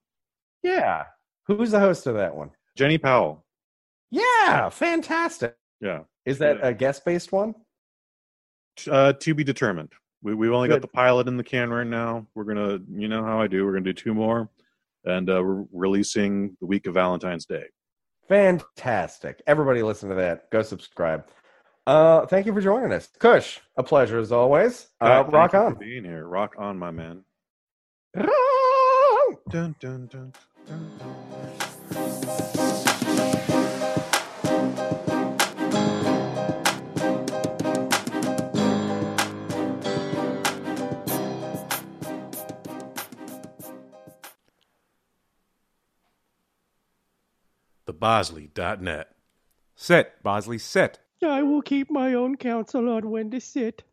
yeah. 0.62 1.04
Who's 1.48 1.72
the 1.72 1.80
host 1.80 2.06
of 2.06 2.14
that 2.14 2.34
one? 2.36 2.50
Jenny 2.76 2.98
Powell. 2.98 3.44
Yeah. 4.12 4.68
Fantastic. 4.68 5.56
Yeah. 5.80 6.00
Is 6.24 6.38
that 6.38 6.58
a 6.62 6.72
guest 6.72 7.04
based 7.04 7.32
one? 7.32 7.54
Uh, 8.88 9.12
to 9.14 9.34
be 9.34 9.42
determined. 9.42 9.92
We 10.22 10.34
we've 10.34 10.52
only 10.52 10.68
Good. 10.68 10.76
got 10.76 10.82
the 10.82 10.88
pilot 10.88 11.26
in 11.26 11.36
the 11.36 11.42
can 11.42 11.70
right 11.70 11.86
now. 11.86 12.26
We're 12.34 12.44
gonna, 12.44 12.78
you 12.88 13.08
know 13.08 13.24
how 13.24 13.40
I 13.40 13.48
do. 13.48 13.64
We're 13.66 13.72
gonna 13.72 13.84
do 13.84 13.92
two 13.92 14.14
more, 14.14 14.48
and 15.04 15.28
uh, 15.28 15.42
we're 15.42 15.64
releasing 15.72 16.56
the 16.60 16.66
week 16.66 16.86
of 16.86 16.94
Valentine's 16.94 17.44
Day. 17.44 17.64
Fantastic. 18.28 19.42
Everybody 19.46 19.82
listen 19.82 20.08
to 20.10 20.14
that. 20.14 20.48
Go 20.50 20.62
subscribe. 20.62 21.26
Uh, 21.86 22.24
thank 22.26 22.46
you 22.46 22.52
for 22.52 22.60
joining 22.60 22.92
us. 22.92 23.08
Kush, 23.18 23.58
a 23.76 23.82
pleasure 23.82 24.20
as 24.20 24.30
always. 24.30 24.88
Uh, 25.00 25.24
rock 25.28 25.54
on. 25.54 25.74
being 25.74 26.04
here. 26.04 26.26
Rock 26.26 26.54
on, 26.56 26.78
my 26.78 26.92
man. 26.92 27.24
Dun, 28.14 28.28
dun, 29.50 29.74
dun, 29.80 30.06
dun, 30.06 30.32
dun. 30.98 31.31
TheBosley.net. 48.02 49.14
Sit, 49.76 50.12
Bosley, 50.24 50.58
sit. 50.58 50.98
I 51.24 51.42
will 51.42 51.62
keep 51.62 51.88
my 51.88 52.14
own 52.14 52.36
counsel 52.36 52.88
on 52.88 53.10
when 53.10 53.30
to 53.30 53.40
sit. 53.40 53.84